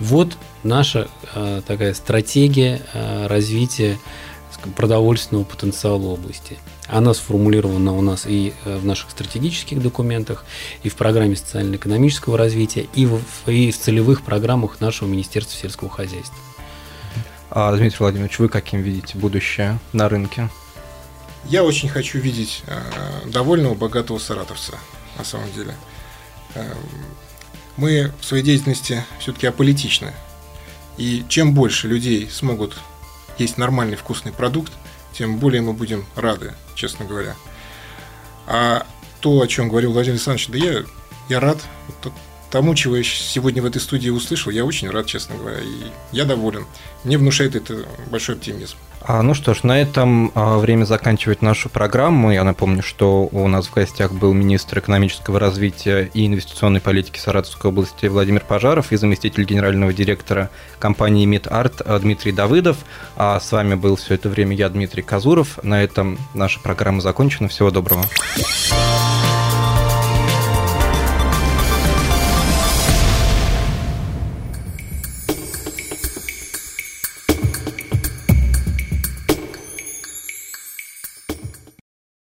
Вот 0.00 0.36
наша 0.64 1.08
э, 1.34 1.62
такая 1.64 1.94
стратегия 1.94 2.82
э, 2.92 3.28
развития 3.28 3.96
продовольственного 4.74 5.44
потенциала 5.44 6.06
области. 6.06 6.58
Она 6.86 7.14
сформулирована 7.14 7.92
у 7.92 8.02
нас 8.02 8.26
и 8.26 8.52
э, 8.64 8.76
в 8.76 8.84
наших 8.84 9.10
стратегических 9.10 9.80
документах, 9.80 10.44
и 10.82 10.88
в 10.88 10.96
программе 10.96 11.34
социально-экономического 11.34 12.36
развития, 12.36 12.86
и 12.94 13.06
в, 13.06 13.20
и 13.46 13.70
в 13.70 13.78
целевых 13.78 14.22
программах 14.22 14.80
нашего 14.80 15.08
Министерства 15.08 15.58
сельского 15.58 15.88
хозяйства. 15.88 16.36
А, 17.50 17.74
Дмитрий 17.74 17.98
Владимирович, 17.98 18.38
вы 18.38 18.48
каким 18.48 18.82
видите 18.82 19.16
будущее 19.16 19.78
на 19.92 20.08
рынке? 20.08 20.50
Я 21.46 21.62
очень 21.64 21.88
хочу 21.88 22.18
видеть 22.18 22.62
э, 22.66 23.28
довольного, 23.28 23.74
богатого 23.74 24.18
саратовца, 24.18 24.78
на 25.16 25.24
самом 25.24 25.50
деле. 25.52 25.74
Э, 26.54 26.74
мы 27.76 28.12
в 28.20 28.24
своей 28.24 28.42
деятельности 28.42 29.04
все-таки 29.18 29.46
аполитичны. 29.46 30.12
И 30.96 31.24
чем 31.28 31.54
больше 31.54 31.88
людей 31.88 32.28
смогут 32.30 32.76
есть 33.38 33.58
нормальный 33.58 33.96
вкусный 33.96 34.32
продукт, 34.32 34.72
тем 35.16 35.38
более 35.38 35.62
мы 35.62 35.72
будем 35.72 36.04
рады, 36.16 36.54
честно 36.74 37.04
говоря. 37.04 37.36
А 38.46 38.86
то, 39.20 39.40
о 39.40 39.46
чем 39.46 39.68
говорил 39.68 39.92
Владимир 39.92 40.14
Александрович, 40.14 40.48
да 40.48 40.58
я, 40.58 40.84
я 41.28 41.40
рад 41.40 41.58
тому, 42.54 42.76
чего 42.76 42.96
я 42.96 43.02
сегодня 43.02 43.60
в 43.62 43.66
этой 43.66 43.80
студии 43.80 44.10
услышал, 44.10 44.52
я 44.52 44.64
очень 44.64 44.88
рад, 44.88 45.06
честно 45.06 45.34
говоря, 45.34 45.58
и 45.58 45.90
я 46.12 46.24
доволен. 46.24 46.66
Мне 47.02 47.18
внушает 47.18 47.56
это 47.56 47.84
большой 48.12 48.36
оптимизм. 48.36 48.76
А, 49.00 49.22
ну 49.22 49.34
что 49.34 49.54
ж, 49.54 49.64
на 49.64 49.82
этом 49.82 50.30
а, 50.36 50.58
время 50.58 50.84
заканчивать 50.84 51.42
нашу 51.42 51.68
программу. 51.68 52.30
Я 52.30 52.44
напомню, 52.44 52.84
что 52.84 53.28
у 53.32 53.48
нас 53.48 53.66
в 53.66 53.74
гостях 53.74 54.12
был 54.12 54.32
министр 54.34 54.78
экономического 54.78 55.40
развития 55.40 56.08
и 56.14 56.28
инвестиционной 56.28 56.80
политики 56.80 57.18
Саратовской 57.18 57.72
области 57.72 58.06
Владимир 58.06 58.42
Пожаров 58.42 58.92
и 58.92 58.96
заместитель 58.96 59.42
генерального 59.42 59.92
директора 59.92 60.48
компании 60.78 61.24
«Мидарт» 61.24 61.82
Дмитрий 62.02 62.30
Давыдов. 62.30 62.76
А 63.16 63.40
с 63.40 63.50
вами 63.50 63.74
был 63.74 63.96
все 63.96 64.14
это 64.14 64.28
время 64.28 64.54
я, 64.54 64.68
Дмитрий 64.68 65.02
Казуров. 65.02 65.58
На 65.64 65.82
этом 65.82 66.20
наша 66.34 66.60
программа 66.60 67.00
закончена. 67.00 67.48
Всего 67.48 67.72
доброго. 67.72 68.04